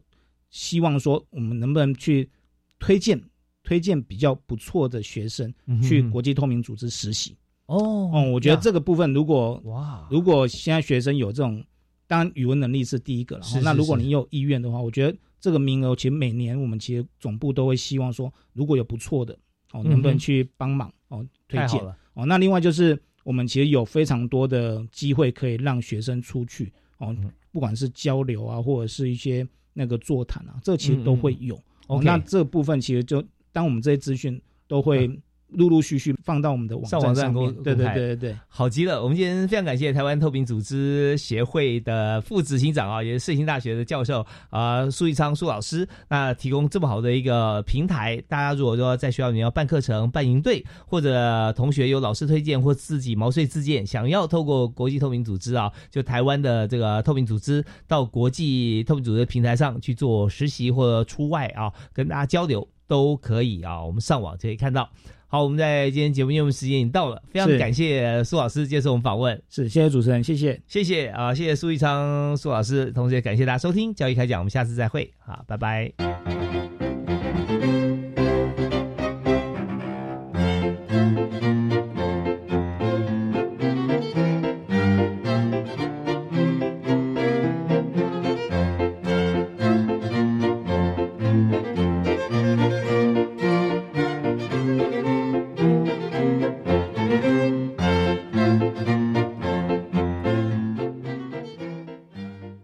[0.51, 2.29] 希望说，我们能不能去
[2.77, 3.19] 推荐
[3.63, 7.35] 推荐比较不错的学生嗯去国际透明组织实习。
[7.65, 11.63] 哦哦，我觉得这个部分如果哇，如果现在学生有这种，
[12.07, 13.43] 当然语文能力是第一个了。
[13.43, 19.37] 是是是哦那如果你有意愿的话，我觉得这个名额其实每年我们其实总部都会希望说，如果有不错的
[19.71, 21.81] 哦，能不能去帮忙哦推荐
[22.13, 22.25] 哦？
[22.25, 27.31] 那另外就是我们其实有非常多的机会可以让学生出去哦，嗯。
[27.51, 31.55] 不管是交流啊，或者是一些那个座谈啊，这其实都会有。
[31.55, 35.09] 嗯哦那这部分其实就当我们这些资讯都会
[35.51, 37.51] 陆陆续续放到我们的网上网站公。
[37.63, 38.35] 对对对对对。
[38.47, 39.01] 好极了！
[39.01, 64.89] 我们今天非常感谢台湾透明组织协会的副执行长啊，也是世新大学的教授啊，苏玉昌苏老师，那提供这么好的一个平台，大家如果说在学校里面要办课程、办营队，或者同学有老师推荐或自己毛遂自荐，想要透过国际透明组织啊，就台湾的这个透明组织到国际透明组织的平台上去做实习或者出外啊，跟大家交流都可以啊，我们上网就可以看到。
[65.31, 70.59] 好，我们在今天节目因为时间已经到了，非常感谢苏老师接受我们访问，是谢谢主持人，谢谢。
[70.67, 76.48] 谢谢啊，谢谢苏一昌苏老师，同时也感谢大家收听教育开讲，我们下次再会，好，拜拜。